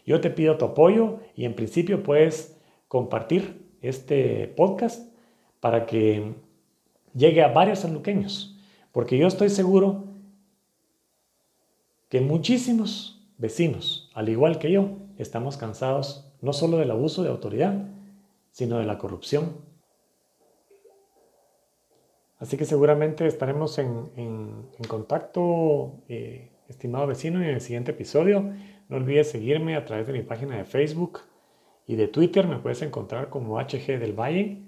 Yo 0.06 0.20
te 0.20 0.30
pido 0.30 0.56
tu 0.56 0.64
apoyo 0.64 1.18
y 1.34 1.44
en 1.44 1.54
principio 1.54 2.02
puedes 2.02 2.56
compartir 2.88 3.66
este 3.82 4.48
podcast 4.56 5.12
para 5.60 5.86
que 5.86 6.34
llegue 7.14 7.42
a 7.42 7.48
varios 7.48 7.80
sanluqueños, 7.80 8.56
porque 8.92 9.18
yo 9.18 9.26
estoy 9.26 9.50
seguro 9.50 10.04
que 12.08 12.20
muchísimos 12.20 13.20
vecinos, 13.36 14.10
al 14.14 14.28
igual 14.28 14.58
que 14.58 14.70
yo, 14.70 14.90
estamos 15.18 15.56
cansados 15.56 16.32
no 16.40 16.52
solo 16.52 16.78
del 16.78 16.90
abuso 16.90 17.22
de 17.22 17.30
autoridad, 17.30 17.88
sino 18.56 18.78
de 18.78 18.86
la 18.86 18.96
corrupción. 18.96 19.52
Así 22.38 22.56
que 22.56 22.64
seguramente 22.64 23.26
estaremos 23.26 23.76
en, 23.76 24.70
contacto, 24.88 26.00
eh, 26.08 26.52
estimado 26.66 27.06
vecino, 27.06 27.42
en 27.42 27.50
el 27.50 27.60
siguiente 27.60 27.90
episodio. 27.90 28.54
No 28.88 28.96
olvides 28.96 29.30
seguirme 29.30 29.76
a 29.76 29.84
través 29.84 30.06
de 30.06 30.14
mi 30.14 30.22
página 30.22 30.56
de 30.56 30.64
Facebook 30.64 31.20
y 31.86 31.96
de 31.96 32.08
Twitter. 32.08 32.46
Me 32.48 32.58
puedes 32.58 32.80
encontrar 32.80 33.28
como 33.28 33.60
HG 33.60 33.98
del 33.98 34.18
Valle 34.18 34.62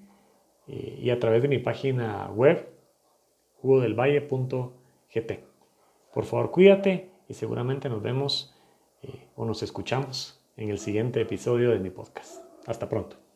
eh, 0.67 0.99
y 1.01 1.09
a 1.09 1.19
través 1.19 1.41
de 1.41 1.49
mi 1.49 1.59
página 1.59 2.31
web, 2.31 2.69
jugodelvalle.gt. 3.63 5.33
Por 6.13 6.25
favor, 6.27 6.51
cuídate 6.51 7.09
y 7.27 7.33
seguramente 7.33 7.89
nos 7.89 8.03
vemos 8.03 8.55
eh, 9.01 9.29
o 9.35 9.47
nos 9.47 9.63
escuchamos 9.63 10.45
en 10.59 10.69
el 10.69 10.79
siguiente 10.79 11.23
episodio 11.23 11.71
de 11.71 11.79
mi 11.79 11.89
podcast. 11.89 12.45
Hasta 12.67 12.87
pronto. 12.87 13.28